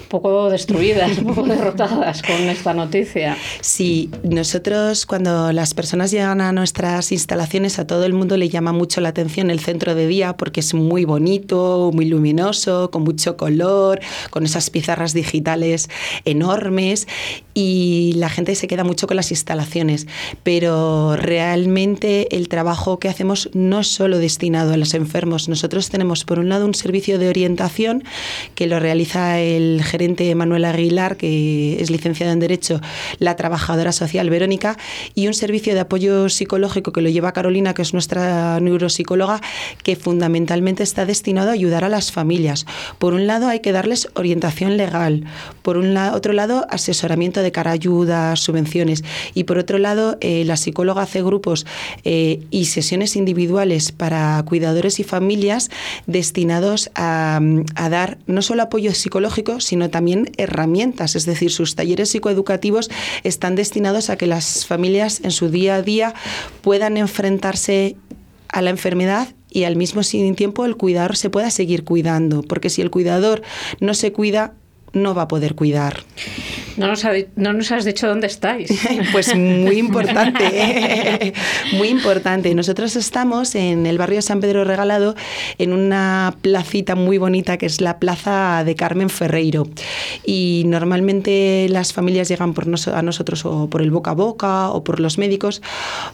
poco 0.10 0.50
destruidas, 0.50 1.18
un 1.20 1.28
poco 1.28 1.44
derrotadas 1.44 2.22
con 2.22 2.36
esta 2.50 2.74
noticia. 2.74 3.38
Sí, 3.62 4.10
nosotros 4.24 5.06
cuando 5.06 5.52
las 5.52 5.74
personas 5.74 6.12
llegan 6.12 6.42
a 6.42 6.52
nuestras 6.52 7.12
instalaciones, 7.12 7.80
a 7.80 7.88
todo 7.88 8.06
el 8.06 8.14
mundo 8.14 8.38
le 8.38 8.50
llama 8.50 8.72
mucho 8.72 9.02
la 9.02 9.10
atención 9.10 9.52
el 9.52 9.60
centro 9.60 9.96
de 9.96 10.08
día 10.08 10.38
porque 10.38 10.62
es 10.62 10.74
muy 10.74 11.06
bonito, 11.06 11.92
muy 11.94 12.06
luminoso, 12.06 12.92
con 12.92 13.04
mucho 13.04 13.38
color, 13.38 14.00
con 14.30 14.46
esas 14.46 14.70
pizarras 14.70 15.14
digitales 15.14 15.90
enormes 16.26 17.08
y 17.54 18.14
la 18.16 18.30
gente 18.30 18.56
se 18.56 18.68
queda 18.68 18.84
mucho 18.84 19.08
con 19.08 19.18
las 19.18 19.32
instalaciones, 19.32 20.08
pero 20.44 21.16
realmente 21.16 22.36
el 22.36 22.48
trabajo 22.48 23.00
que 23.00 23.10
hacemos 23.10 23.50
no 23.54 23.82
es 23.82 23.88
solo 23.88 24.20
destinado 24.20 24.74
a 24.74 24.78
los 24.78 24.94
enfermos. 24.94 25.50
Nosotros 25.50 25.90
tenemos 25.90 26.24
por 26.24 26.40
un 26.40 26.50
lado 26.50 26.66
un 26.66 26.74
servicio 26.74 27.01
de 27.02 27.30
orientación 27.30 28.04
que 28.54 28.68
lo 28.68 28.80
realiza 28.80 29.40
el 29.40 29.82
gerente 29.84 30.34
Manuel 30.36 30.66
Aguilar, 30.66 31.18
que 31.18 31.82
es 31.82 31.90
licenciado 31.90 32.32
en 32.32 32.40
Derecho, 32.40 32.80
la 33.18 33.36
trabajadora 33.36 33.92
social 33.92 34.30
Verónica, 34.30 34.78
y 35.16 35.28
un 35.28 35.34
servicio 35.34 35.74
de 35.74 35.80
apoyo 35.80 36.30
psicológico 36.30 36.92
que 36.92 37.02
lo 37.02 37.10
lleva 37.10 37.32
Carolina, 37.32 37.74
que 37.74 37.82
es 37.82 37.94
nuestra 37.94 38.60
neuropsicóloga, 38.60 39.42
que 39.84 39.96
fundamentalmente 39.96 40.84
está 40.84 41.06
destinado 41.06 41.50
a 41.50 41.54
ayudar 41.54 41.84
a 41.84 41.90
las 41.90 42.12
familias. 42.12 42.68
Por 43.00 43.16
un 43.16 43.26
lado 43.26 43.48
hay 43.48 43.62
que 43.62 43.72
darles 43.72 44.08
orientación 44.14 44.78
legal, 44.78 45.26
por 45.64 45.78
un 45.78 45.98
otro 45.98 46.34
lado 46.34 46.68
asesoramiento 46.70 47.42
de 47.42 47.52
cara 47.52 47.72
a 47.72 47.74
ayudas, 47.74 48.40
subvenciones, 48.40 49.04
y 49.34 49.46
por 49.46 49.58
otro 49.58 49.80
lado 49.80 50.18
eh, 50.22 50.44
la 50.46 50.56
psicóloga 50.56 51.02
hace 51.02 51.24
grupos 51.24 51.66
eh, 52.04 52.42
y 52.52 52.66
sesiones 52.66 53.16
individuales 53.16 53.92
para 53.92 54.42
cuidadores 54.44 55.00
y 55.00 55.04
familias 55.04 55.72
destinados 56.06 56.91
a 56.96 57.22
a, 57.76 57.90
dar 57.90 58.18
no 58.28 58.42
solo 58.42 58.64
apoyo 58.64 58.94
psicológico, 58.94 59.60
sino 59.60 59.90
también 59.90 60.32
herramientas. 60.38 61.16
Es 61.16 61.26
decir, 61.26 61.52
sus 61.52 61.76
talleres 61.76 62.10
psicoeducativos 62.10 62.90
están 63.24 63.56
destinados 63.56 64.10
a 64.10 64.18
que 64.18 64.28
las 64.28 64.66
familias 64.66 65.22
en 65.24 65.32
su 65.32 65.50
día 65.50 65.76
a 65.76 65.82
día 65.82 66.14
puedan 66.62 66.98
enfrentarse 66.98 67.96
a 68.50 68.62
la 68.62 68.70
enfermedad 68.70 69.30
y 69.50 69.64
al 69.64 69.76
mismo 69.76 70.02
tiempo 70.02 70.66
el 70.66 70.78
cuidador 70.78 71.18
se 71.18 71.30
pueda 71.30 71.50
seguir 71.52 71.84
cuidando, 71.84 72.42
porque 72.42 72.70
si 72.70 72.82
el 72.82 72.90
cuidador 72.90 73.42
no 73.80 73.94
se 73.94 74.12
cuida, 74.14 74.54
no 74.94 75.14
va 75.14 75.24
a 75.24 75.28
poder 75.28 75.56
cuidar. 75.56 76.04
No 76.78 76.88
nos, 76.88 77.06
no 77.36 77.54
nos 77.54 77.72
has 77.72 77.86
dicho 77.86 78.08
dónde 78.08 78.28
estáis. 78.28 78.72
pues 79.12 79.36
muy 79.36 79.78
importante, 79.78 81.34
muy 81.74 81.90
importante. 81.90 82.54
Nosotros 82.56 82.96
estamos 82.96 83.56
en 83.56 83.86
el 83.86 83.98
barrio 83.98 84.22
San 84.22 84.40
Pedro 84.40 84.64
Regalado, 84.64 85.16
en 85.58 85.74
una 85.74 86.36
placita 86.42 86.96
muy 86.96 87.18
bonita 87.18 87.58
que 87.58 87.66
es 87.66 87.82
la 87.82 88.00
Plaza 88.00 88.64
de 88.64 88.76
Carmen 88.76 89.10
Ferreiro. 89.10 89.68
Y 90.26 90.64
normalmente 90.66 91.68
las 91.70 91.94
familias 91.94 92.30
llegan 92.30 92.54
por 92.54 92.68
a 92.94 93.02
nosotros 93.02 93.46
o 93.46 93.70
por 93.70 93.82
el 93.82 93.92
boca 93.92 94.12
a 94.12 94.16
boca 94.16 94.70
o 94.70 94.84
por 94.84 95.00
los 95.00 95.18
médicos 95.18 95.62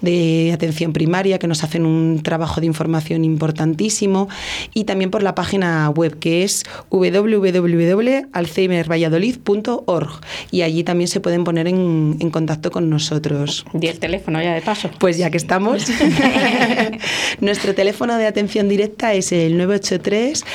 de 0.02 0.52
atención 0.54 0.94
primaria 0.94 1.40
que 1.40 1.48
nos 1.48 1.64
hacen 1.64 1.86
un 1.86 2.22
trabajo 2.24 2.62
de 2.62 2.68
información 2.68 3.24
importantísimo 3.24 4.28
y 4.74 4.86
también 4.86 5.12
por 5.12 5.24
la 5.24 5.36
página 5.36 5.90
web 5.90 6.18
que 6.20 6.44
es 6.44 6.64
y 10.52 10.62
allí 10.62 10.84
también 10.84 11.08
se 11.08 11.20
pueden 11.20 11.44
poner 11.44 11.68
en, 11.68 12.30
contacto 12.32 12.72
con 12.72 12.90
nosotros. 12.90 13.66
¿Y 13.80 13.88
el 13.88 14.00
teléfono 14.00 14.42
ya 14.42 14.54
de 14.54 14.62
paso? 14.62 14.90
Pues 15.00 15.18
ya 15.18 15.30
que 15.30 15.38
estamos. 15.38 15.86
Nuestro 17.40 17.74
teléfono 17.74 18.18
de 18.18 18.28
atención 18.28 18.68
directa 18.70 19.14
es 19.14 19.32
el 19.32 19.58
983 19.58 20.46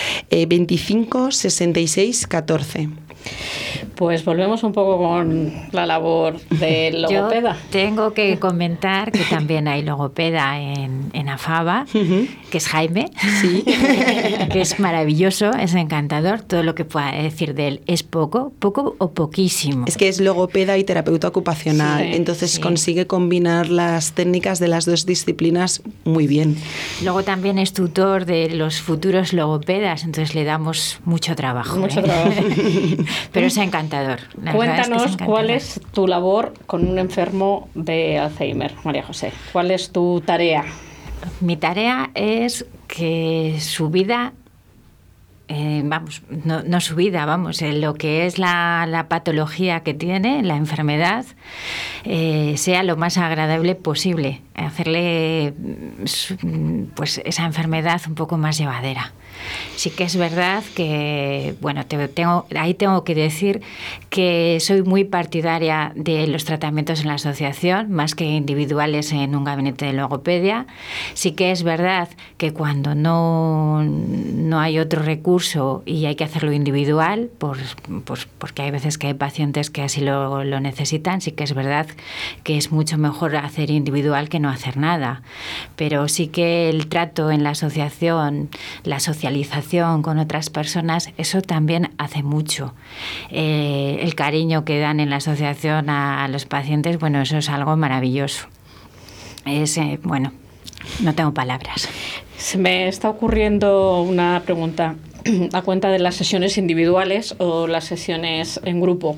25 0.48 1.30
66 1.30 2.26
14. 2.26 2.88
Pues 3.94 4.24
volvemos 4.24 4.62
un 4.62 4.72
poco 4.72 4.98
con 4.98 5.52
la 5.72 5.86
labor 5.86 6.40
de 6.50 6.92
logopeda. 6.92 7.56
tengo 7.70 8.14
que 8.14 8.38
comentar 8.38 9.12
que 9.12 9.24
también 9.24 9.68
hay 9.68 9.82
logopeda 9.82 10.58
en, 10.58 11.10
en 11.12 11.28
AFABA, 11.28 11.86
que 12.50 12.58
es 12.58 12.68
Jaime, 12.68 13.10
que 14.52 14.60
es 14.60 14.80
maravilloso, 14.80 15.52
es 15.52 15.74
encantador. 15.74 16.40
Todo 16.42 16.62
lo 16.62 16.74
que 16.74 16.84
pueda 16.84 17.12
decir 17.12 17.54
de 17.54 17.68
él 17.68 17.80
es 17.86 18.02
poco, 18.02 18.52
poco 18.58 18.96
o 18.98 19.12
poquísimo. 19.12 19.84
Es 19.86 19.96
que 19.96 20.08
es 20.08 20.20
logopeda 20.20 20.78
y 20.78 20.84
terapeuta 20.84 21.28
ocupacional, 21.28 22.02
entonces 22.02 22.58
consigue 22.58 23.06
combinar 23.06 23.68
las 23.68 24.12
técnicas 24.12 24.58
de 24.58 24.68
las 24.68 24.84
dos 24.84 25.06
disciplinas 25.06 25.82
muy 26.04 26.26
bien. 26.26 26.56
Luego 27.02 27.22
también 27.22 27.58
es 27.58 27.72
tutor 27.72 28.24
de 28.24 28.50
los 28.50 28.80
futuros 28.80 29.32
logopedas, 29.32 30.04
entonces 30.04 30.34
le 30.34 30.44
damos 30.44 31.00
mucho 31.04 31.34
trabajo. 31.36 31.76
Mucho 31.76 32.00
¿eh? 32.00 32.02
trabajo. 32.02 32.32
Pero 33.32 33.46
es 33.46 33.56
encantador. 33.56 34.20
Cuéntanos 34.54 35.16
cuál 35.18 35.50
es 35.50 35.80
tu 35.92 36.06
labor 36.06 36.54
con 36.66 36.86
un 36.86 36.98
enfermo 36.98 37.68
de 37.74 38.18
Alzheimer, 38.18 38.74
María 38.84 39.02
José. 39.02 39.32
¿Cuál 39.52 39.70
es 39.70 39.90
tu 39.90 40.20
tarea? 40.24 40.64
Mi 41.40 41.56
tarea 41.56 42.10
es 42.14 42.66
que 42.88 43.58
su 43.60 43.90
vida 43.90 44.32
eh, 45.54 45.82
vamos, 45.84 46.22
no, 46.30 46.80
su 46.80 46.94
vida, 46.94 47.26
vamos, 47.26 47.60
lo 47.60 47.92
que 47.92 48.24
es 48.24 48.38
la, 48.38 49.06
patología 49.10 49.80
que 49.80 49.92
tiene, 49.92 50.42
la 50.42 50.56
enfermedad, 50.56 51.26
eh, 52.04 52.54
sea 52.56 52.82
lo 52.82 52.96
más 52.96 53.18
agradable 53.18 53.74
posible, 53.74 54.40
hacerle 54.54 55.52
mm, 55.58 56.84
pues 56.94 57.20
esa 57.24 57.44
enfermedad 57.44 58.00
un 58.06 58.14
poco 58.14 58.38
más 58.38 58.56
llevadera. 58.56 59.12
Sí 59.76 59.90
que 59.90 60.04
es 60.04 60.16
verdad 60.16 60.62
que, 60.74 61.54
bueno, 61.60 61.84
tengo, 61.86 62.46
ahí 62.56 62.74
tengo 62.74 63.04
que 63.04 63.14
decir 63.14 63.62
que 64.10 64.58
soy 64.60 64.82
muy 64.82 65.04
partidaria 65.04 65.92
de 65.94 66.26
los 66.26 66.44
tratamientos 66.44 67.00
en 67.00 67.08
la 67.08 67.14
asociación, 67.14 67.90
más 67.90 68.14
que 68.14 68.24
individuales 68.24 69.12
en 69.12 69.34
un 69.34 69.44
gabinete 69.44 69.86
de 69.86 69.92
logopedia. 69.92 70.66
Sí 71.14 71.32
que 71.32 71.50
es 71.50 71.62
verdad 71.62 72.08
que 72.36 72.52
cuando 72.52 72.94
no, 72.94 73.82
no 73.82 74.60
hay 74.60 74.78
otro 74.78 75.02
recurso 75.02 75.82
y 75.86 76.06
hay 76.06 76.14
que 76.14 76.24
hacerlo 76.24 76.52
individual, 76.52 77.30
por, 77.38 77.58
porque 78.38 78.62
hay 78.62 78.70
veces 78.70 78.98
que 78.98 79.08
hay 79.08 79.14
pacientes 79.14 79.70
que 79.70 79.82
así 79.82 80.00
lo, 80.00 80.44
lo 80.44 80.60
necesitan, 80.60 81.20
sí 81.20 81.32
que 81.32 81.44
es 81.44 81.54
verdad 81.54 81.86
que 82.44 82.56
es 82.56 82.72
mucho 82.72 82.98
mejor 82.98 83.36
hacer 83.36 83.70
individual 83.70 84.28
que 84.28 84.40
no 84.40 84.48
hacer 84.48 84.76
nada. 84.76 85.22
Pero 85.76 86.08
sí 86.08 86.28
que 86.28 86.68
el 86.68 86.88
trato 86.88 87.30
en 87.30 87.42
la 87.42 87.50
asociación, 87.50 88.50
la 88.84 88.96
socialización, 89.32 90.02
con 90.02 90.18
otras 90.18 90.50
personas, 90.50 91.10
eso 91.16 91.40
también 91.40 91.90
hace 91.98 92.22
mucho. 92.22 92.74
Eh, 93.30 94.00
el 94.02 94.14
cariño 94.14 94.64
que 94.64 94.78
dan 94.78 95.00
en 95.00 95.10
la 95.10 95.16
asociación 95.16 95.88
a, 95.88 96.28
los 96.28 96.44
pacientes, 96.44 96.98
bueno, 96.98 97.20
eso 97.20 97.38
es 97.38 97.48
algo 97.48 97.76
maravilloso. 97.76 98.46
Es, 99.46 99.78
eh, 99.78 99.98
bueno, 100.02 100.32
no 101.00 101.14
tengo 101.14 101.32
palabras. 101.32 101.88
Se 102.36 102.58
me 102.58 102.88
está 102.88 103.08
ocurriendo 103.08 104.02
una 104.02 104.42
pregunta 104.44 104.96
a 105.52 105.62
cuenta 105.62 105.90
de 105.90 105.98
las 105.98 106.16
sesiones 106.16 106.58
individuales 106.58 107.34
o 107.38 107.66
las 107.66 107.84
sesiones 107.84 108.60
en 108.64 108.80
grupo. 108.80 109.16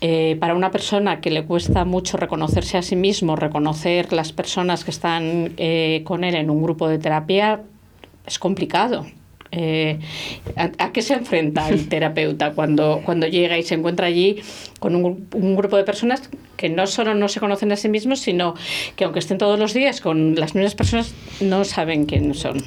Eh, 0.00 0.36
para 0.38 0.54
una 0.54 0.70
persona 0.70 1.20
que 1.20 1.30
le 1.30 1.44
cuesta 1.44 1.84
mucho 1.84 2.16
reconocerse 2.16 2.78
a 2.78 2.82
sí 2.82 2.96
mismo, 2.96 3.34
reconocer 3.34 4.12
las 4.12 4.32
personas 4.32 4.84
que 4.84 4.90
están 4.90 5.54
con 6.04 6.24
él 6.24 6.34
en 6.36 6.50
un 6.50 6.62
grupo 6.62 6.88
de 6.88 6.98
terapia, 6.98 7.62
es 8.26 8.38
complicado. 8.38 9.06
Eh, 9.50 9.98
¿a, 10.56 10.92
qué 10.92 11.02
se 11.02 11.14
enfrenta 11.14 11.68
el 11.68 11.88
terapeuta 11.88 12.52
cuando, 12.52 13.00
cuando 13.04 13.26
llega 13.26 13.58
y 13.58 13.62
se 13.62 13.74
encuentra 13.74 14.06
allí 14.06 14.42
con 14.78 14.94
un, 14.94 15.56
grupo 15.56 15.76
de 15.76 15.84
personas 15.84 16.28
que 16.56 16.68
no 16.68 16.86
solo 16.86 17.14
no 17.14 17.28
se 17.28 17.40
conocen 17.40 17.72
a 17.72 17.76
sí 17.76 17.88
mismos, 17.88 18.20
sino 18.20 18.54
que 18.96 19.04
aunque 19.04 19.20
estén 19.20 19.38
todos 19.38 19.58
los 19.58 19.74
días 19.74 20.00
con 20.00 20.34
las 20.34 20.54
mismas 20.54 20.74
personas, 20.74 21.12
no 21.40 21.64
saben 21.64 22.04
quiénes 22.04 22.38
son? 22.38 22.62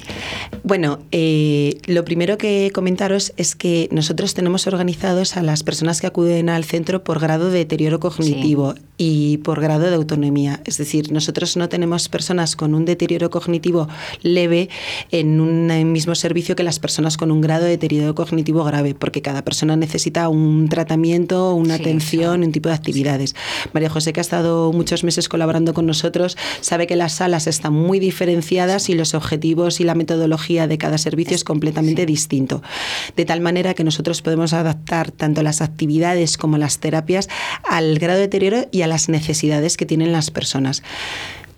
Bueno, 0.62 1.00
eh, 1.12 1.78
lo 1.86 2.04
primero 2.04 2.38
que 2.38 2.70
comentaros 2.74 3.32
es 3.36 3.54
que 3.54 3.88
nosotros 3.90 4.34
tenemos 4.34 4.66
organizados 4.66 5.36
a 5.36 5.42
las 5.42 5.62
personas 5.62 6.00
que 6.00 6.06
acuden 6.06 6.48
al 6.48 6.64
centro 6.64 7.04
por 7.04 7.20
grado 7.20 7.50
de 7.50 7.58
deterioro 7.58 8.00
cognitivo 8.00 8.74
y 8.96 9.38
por 9.38 9.60
grado 9.60 9.88
de 9.88 9.94
autonomía. 9.94 10.60
Es 10.64 10.78
decir, 10.78 11.12
nosotros 11.12 11.56
no 11.56 11.68
tenemos 11.68 12.08
personas 12.08 12.56
con 12.56 12.74
un 12.74 12.84
deterioro 12.84 13.30
cognitivo 13.30 13.88
leve 14.22 14.68
en 15.10 15.40
un 15.40 15.92
mismo 15.92 16.14
servicio 16.14 16.56
que 16.56 16.62
las 16.62 16.71
personas 16.78 17.16
con 17.16 17.30
un 17.30 17.40
grado 17.40 17.64
de 17.64 17.70
deterioro 17.70 18.14
cognitivo 18.14 18.64
grave, 18.64 18.94
porque 18.94 19.22
cada 19.22 19.42
persona 19.44 19.76
necesita 19.76 20.28
un 20.28 20.68
tratamiento, 20.68 21.54
una 21.54 21.74
atención, 21.74 22.42
un 22.42 22.52
tipo 22.52 22.68
de 22.68 22.74
actividades. 22.74 23.34
María 23.72 23.90
José, 23.90 24.12
que 24.12 24.20
ha 24.20 24.22
estado 24.22 24.72
muchos 24.72 25.04
meses 25.04 25.28
colaborando 25.28 25.74
con 25.74 25.86
nosotros, 25.86 26.36
sabe 26.60 26.86
que 26.86 26.96
las 26.96 27.14
salas 27.14 27.46
están 27.46 27.72
muy 27.72 27.98
diferenciadas 27.98 28.88
y 28.88 28.94
los 28.94 29.14
objetivos 29.14 29.80
y 29.80 29.84
la 29.84 29.94
metodología 29.94 30.66
de 30.66 30.78
cada 30.78 30.98
servicio 30.98 31.34
es 31.34 31.44
completamente 31.44 32.06
distinto. 32.06 32.62
De 33.16 33.24
tal 33.24 33.40
manera 33.40 33.74
que 33.74 33.84
nosotros 33.84 34.22
podemos 34.22 34.52
adaptar 34.52 35.10
tanto 35.10 35.42
las 35.42 35.60
actividades 35.60 36.36
como 36.36 36.58
las 36.58 36.78
terapias 36.78 37.28
al 37.68 37.98
grado 37.98 38.18
de 38.18 38.26
deterioro 38.26 38.68
y 38.70 38.82
a 38.82 38.86
las 38.86 39.08
necesidades 39.08 39.76
que 39.76 39.86
tienen 39.86 40.12
las 40.12 40.30
personas. 40.30 40.82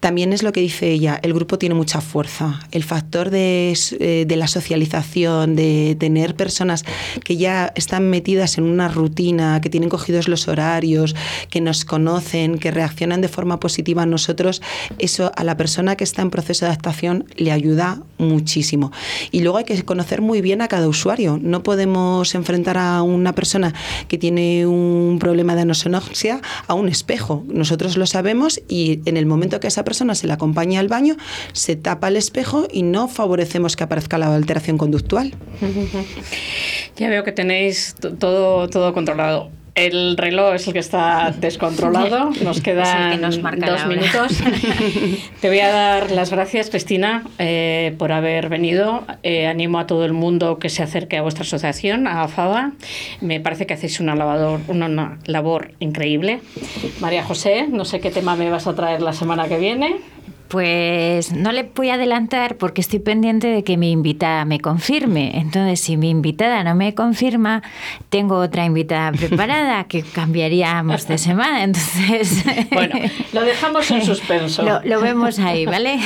También 0.05 0.35
es 0.35 0.43
lo 0.43 0.53
que 0.53 0.61
dice 0.61 0.91
ella, 0.91 1.19
el 1.23 1.33
grupo 1.33 1.57
tiene 1.57 1.75
mucha 1.75 2.03
fuerza. 2.03 2.61
El 2.73 2.85
factor 2.85 3.31
de, 3.31 3.75
eh, 4.01 4.27
de, 4.29 4.37
la 4.37 4.49
socialización, 4.49 5.57
de 5.57 5.97
tener 5.99 6.37
personas 6.37 6.85
que 7.25 7.39
ya 7.39 7.73
están 7.75 8.11
metidas 8.11 8.59
en 8.59 8.65
una 8.65 8.89
rutina, 8.89 9.63
que 9.63 9.71
tienen 9.71 9.89
cogidos 9.89 10.29
los 10.29 10.47
horarios, 10.47 11.17
que 11.49 11.63
nos 11.63 11.87
conocen, 11.87 12.59
que 12.59 12.71
reaccionan 12.71 13.23
de 13.23 13.29
forma 13.29 13.59
positiva 13.61 14.03
a 14.03 14.07
nosotros, 14.07 14.61
eso 14.99 15.33
a 15.37 15.43
la 15.43 15.57
persona 15.57 15.97
que 15.97 16.05
está 16.05 16.21
en 16.21 16.29
proceso 16.29 16.67
de 16.67 16.73
adaptación 16.73 17.25
le 17.37 17.51
ayuda 17.51 18.03
muchísimo. 18.19 18.93
Y 19.31 19.41
luego 19.41 19.57
hay 19.57 19.65
que 19.65 19.83
conocer 19.87 20.21
muy 20.21 20.43
bien 20.43 20.61
a 20.61 20.69
cada 20.69 20.87
usuario. 20.87 21.39
No 21.41 21.63
podemos 21.63 22.35
enfrentar 22.35 22.77
a 22.77 23.01
una 23.01 23.35
persona 23.35 23.73
que 24.07 24.19
tiene 24.19 24.67
un 24.67 25.17
problema 25.19 25.55
de 25.55 25.63
anosonoxia 25.63 26.43
a 26.67 26.75
un 26.75 26.91
espejo. 26.91 27.43
Nosotros 27.49 27.97
lo 27.97 28.05
sabemos 28.05 28.61
y 28.69 29.01
en 29.07 29.17
el 29.17 29.25
momento 29.25 29.61
que 29.61 29.69
esa 29.69 29.83
persona 29.83 29.94
se 29.95 30.27
le 30.27 30.33
acompaña 30.33 30.81
al 30.81 30.89
baño, 30.89 31.17
se 31.53 31.77
tapa 31.77 32.09
el 32.09 32.17
espejo 32.17 32.67
y 32.71 32.83
no 32.83 33.09
favorecemos 33.09 33.77
que 33.77 33.85
aparezca 33.85 34.19
la 34.19 34.35
alteración 34.35 34.79
conductual. 34.79 35.35
Ya 36.97 37.09
veo 37.09 37.25
que 37.25 37.33
tenéis 37.33 37.97
todo, 38.21 38.69
todo 38.69 38.95
controlado. 38.95 39.51
El 39.75 40.17
reloj 40.17 40.55
es 40.55 40.67
el 40.69 40.73
que 40.73 40.79
está 40.79 41.35
descontrolado. 41.37 42.31
Nos 42.45 42.61
quedan 42.61 43.21
dos 43.21 43.39
minutos. 43.87 44.39
Te 45.41 45.49
voy 45.49 45.59
a 45.59 45.71
dar 45.71 46.11
las 46.13 46.31
gracias, 46.31 46.71
Cristina, 46.71 47.25
eh, 47.39 47.95
por 47.99 48.13
haber 48.13 48.49
venido. 48.49 49.05
Eh, 49.25 49.49
animo 49.49 49.81
a 49.81 49.87
todo 49.87 50.05
el 50.05 50.13
mundo 50.13 50.61
que 50.61 50.69
se 50.69 50.85
acerque 50.85 51.17
a 51.17 51.23
vuestra 51.23 51.43
asociación, 51.43 52.07
a 52.07 52.23
AFABA. 52.23 52.73
Me 53.21 53.41
parece 53.41 53.67
que 53.67 53.75
hacéis 53.75 53.99
una, 53.99 54.15
una 54.69 55.19
labor 55.27 55.73
increíble. 55.81 56.41
María 57.01 57.25
José, 57.25 57.67
no 57.69 57.85
sé 57.85 57.99
qué 57.99 58.13
tema 58.13 58.37
me 58.37 58.51
vas 58.51 58.69
a 58.69 58.75
traer 58.75 59.03
la 59.03 59.13
semana 59.13 59.49
que 59.49 59.59
viene. 59.59 59.97
Pues 60.55 61.33
no 61.33 61.51
le 61.51 61.65
voy 61.65 61.89
a 61.89 61.95
adelantar 61.95 62.55
porque 62.59 62.81
estoy 62.81 63.01
pendiente 63.01 63.49
de 63.49 63.65
que 63.65 63.77
mi 63.77 63.91
invitada 63.91 64.45
me 64.45 64.61
confirme. 64.61 65.33
Entonces, 65.41 65.81
si 65.81 65.97
mi 65.97 66.11
invitada 66.11 66.63
no 66.63 66.77
me 66.77 66.95
confirma, 66.95 67.61
tengo 68.09 68.37
otra 68.37 68.65
invitada 68.65 69.11
preparada 69.19 69.83
que 69.89 70.05
cambiaríamos 70.05 71.09
de 71.09 71.19
semana. 71.19 71.65
Entonces, 71.65 72.45
bueno, 72.71 72.95
lo 73.33 73.43
dejamos 73.43 73.91
en 73.91 74.05
suspenso. 74.05 74.63
Lo, 74.85 75.01
vemos 75.01 75.41
ahí, 75.41 75.67
¿vale? 75.67 75.99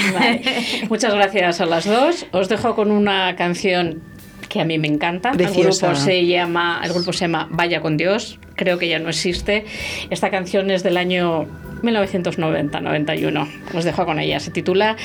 Muchas 0.88 1.12
gracias 1.12 1.60
a 1.60 1.66
las 1.66 1.84
dos. 1.84 2.24
Os 2.32 2.48
dejo 2.48 2.74
con 2.74 2.90
una 2.90 3.36
canción 3.36 4.00
que 4.48 4.62
a 4.62 4.64
mí 4.64 4.78
me 4.78 4.88
encanta. 4.88 5.32
El 5.32 5.46
grupo 5.52 5.94
se 5.94 6.24
llama, 6.24 6.80
el 6.82 6.94
grupo 6.94 7.12
se 7.12 7.26
llama 7.26 7.48
Vaya 7.50 7.82
con 7.82 7.98
Dios. 7.98 8.38
Creo 8.56 8.78
que 8.78 8.88
ya 8.88 8.98
no 8.98 9.10
existe. 9.10 9.66
Esta 10.08 10.30
canción 10.30 10.70
es 10.70 10.82
del 10.82 10.96
año 10.96 11.46
1990-91. 11.82 13.48
Os 13.74 13.84
dejo 13.84 14.04
con 14.04 14.18
ella. 14.18 14.40
Se 14.40 14.50
titula 14.50 14.96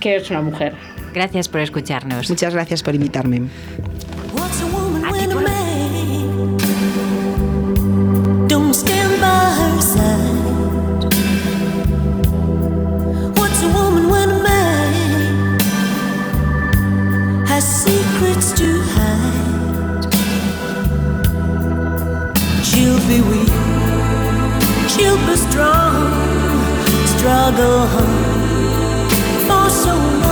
¿Qué 0.00 0.16
es 0.16 0.30
una 0.30 0.42
mujer? 0.42 0.74
Gracias 1.14 1.48
por 1.48 1.60
escucharnos. 1.60 2.28
Muchas 2.30 2.54
gracias 2.54 2.82
por 2.82 2.94
invitarme. 2.94 3.42
secrets 17.62 18.52
to 18.52 18.81
be 25.26 25.36
strong, 25.36 26.12
struggle 27.06 27.88
for 29.46 29.68
so 29.70 29.94
long. 29.94 30.31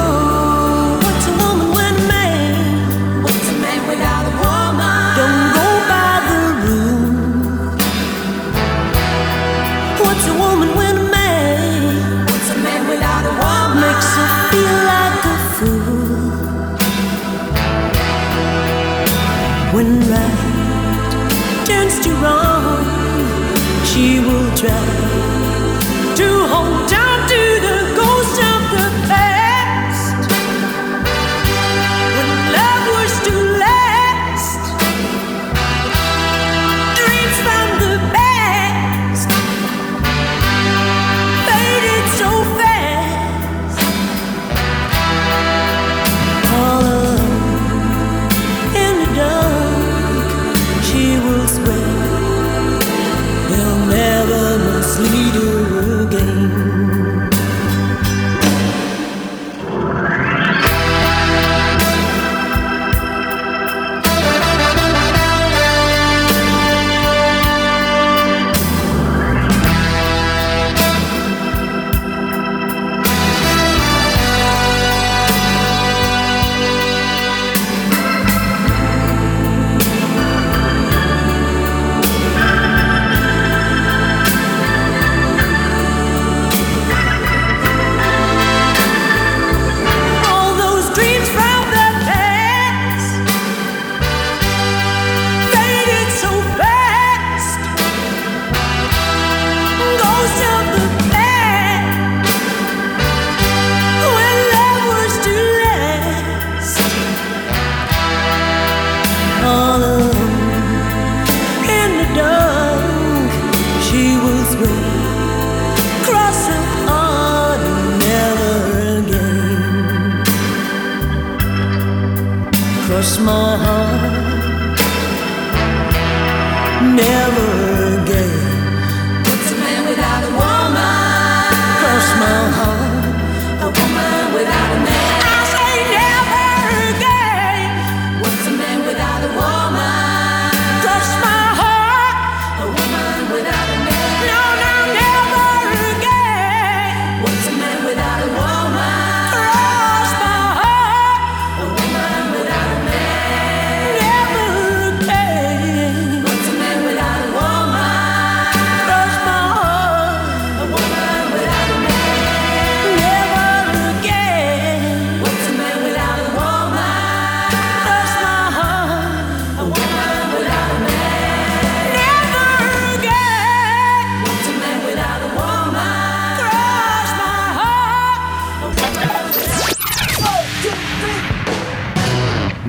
Cross 123.00 123.18
my 123.20 123.56
heart, 123.56 124.09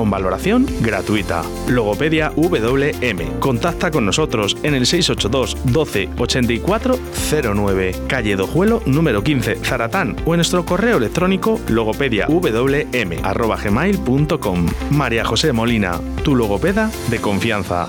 con 0.00 0.08
valoración 0.08 0.64
gratuita. 0.80 1.42
Logopedia 1.68 2.32
WM. 2.34 3.38
Contacta 3.38 3.90
con 3.90 4.06
nosotros 4.06 4.56
en 4.62 4.72
el 4.72 4.86
682 4.86 5.58
12 5.70 6.08
84 6.16 6.98
09, 7.54 7.94
calle 8.08 8.34
Dojuelo 8.34 8.82
número 8.86 9.22
15, 9.22 9.56
Zaratán 9.56 10.16
o 10.24 10.32
en 10.32 10.38
nuestro 10.38 10.64
correo 10.64 10.96
electrónico 10.96 11.60
logopediawm@gmail.com. 11.68 14.66
María 14.90 15.26
José 15.26 15.52
Molina, 15.52 16.00
tu 16.24 16.34
logopeda 16.34 16.90
de 17.10 17.20
confianza. 17.20 17.86